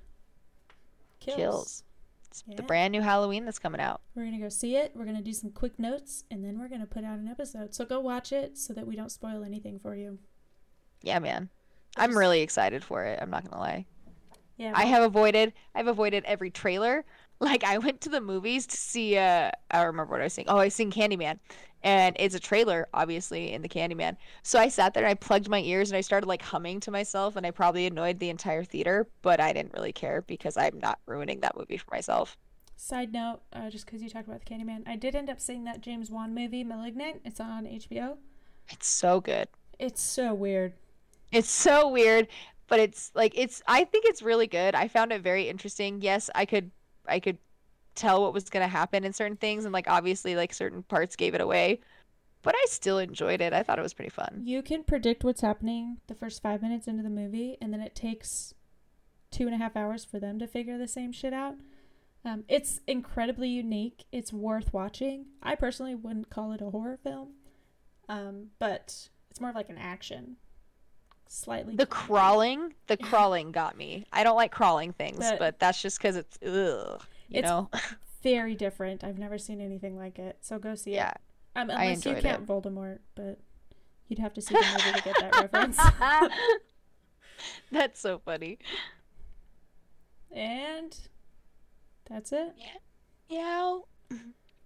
[1.25, 1.37] Kills.
[1.37, 1.85] Kills.
[2.29, 2.57] It's Yeah.
[2.57, 4.01] the brand new Halloween that's coming out.
[4.15, 4.93] We're going to go see it.
[4.95, 7.29] We're going to do some quick notes and then we're going to put out an
[7.29, 7.75] episode.
[7.75, 10.19] So go watch it so that we don't spoil anything for you.
[11.03, 11.51] Yeah, man.
[11.97, 13.19] I'm really excited for it.
[13.21, 13.85] I'm not gonna lie.
[14.57, 14.73] Yeah.
[14.75, 17.05] I have avoided I've avoided every trailer.
[17.43, 20.33] Like I went to the movies to see uh I don't remember what I was
[20.33, 20.49] seeing.
[20.49, 21.41] Oh, I seen Candyman.
[21.83, 24.17] And it's a trailer, obviously, in the Candyman.
[24.45, 26.93] So I sat there and I plugged my ears and I started like humming to
[26.93, 30.79] myself and I probably annoyed the entire theater, but I didn't really care because I'm
[30.79, 32.37] not ruining that movie for myself.
[32.77, 35.65] Side note, uh, just because you talked about the Candyman, I did end up seeing
[35.65, 37.23] that James Wan movie, Malignant.
[37.25, 38.19] It's on HBO.
[38.69, 39.49] It's so good.
[39.81, 40.75] It's so weird.
[41.33, 42.29] It's so weird,
[42.69, 44.75] but it's like it's I think it's really good.
[44.75, 46.01] I found it very interesting.
[46.01, 46.71] Yes, I could
[47.07, 47.39] I could
[47.95, 51.17] tell what was going to happen in certain things and like obviously like certain parts
[51.17, 51.81] gave it away,
[52.43, 53.53] but I still enjoyed it.
[53.53, 54.43] I thought it was pretty fun.
[54.45, 57.95] You can predict what's happening the first five minutes into the movie, and then it
[57.95, 58.55] takes
[59.31, 61.57] two and a half hours for them to figure the same shit out.
[62.25, 64.05] Um, it's incredibly unique.
[64.13, 65.27] It's worth watching.
[65.43, 67.31] I personally wouldn't call it a horror film.
[68.09, 70.37] Um, but it's more of like an action.
[71.29, 74.07] Slightly The crawling, the crawling got me.
[74.13, 77.03] I don't like crawling things, But- but that's just because it's ugh.
[77.29, 77.71] You It's- know?
[78.23, 79.03] very different.
[79.03, 80.37] I've never seen anything like it.
[80.43, 81.11] So go see yeah.
[81.11, 81.17] it.
[81.57, 83.39] Um, unless you count Voldemort, but
[84.09, 85.79] you'd have to see the movie to get that reference.
[87.71, 88.59] That's so funny.
[90.31, 90.97] And
[92.09, 92.55] that's it.
[92.57, 92.67] Yeah.
[93.31, 93.85] Meow.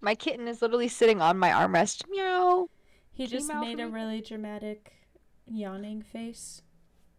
[0.00, 2.04] My kitten is literally sitting on my armrest.
[2.08, 2.68] Meow.
[3.12, 4.92] He just made a really dramatic
[5.50, 6.62] yawning face.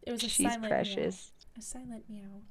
[0.03, 1.31] It was a She's silent precious.
[1.55, 1.59] meow.
[1.59, 2.41] A silent meow.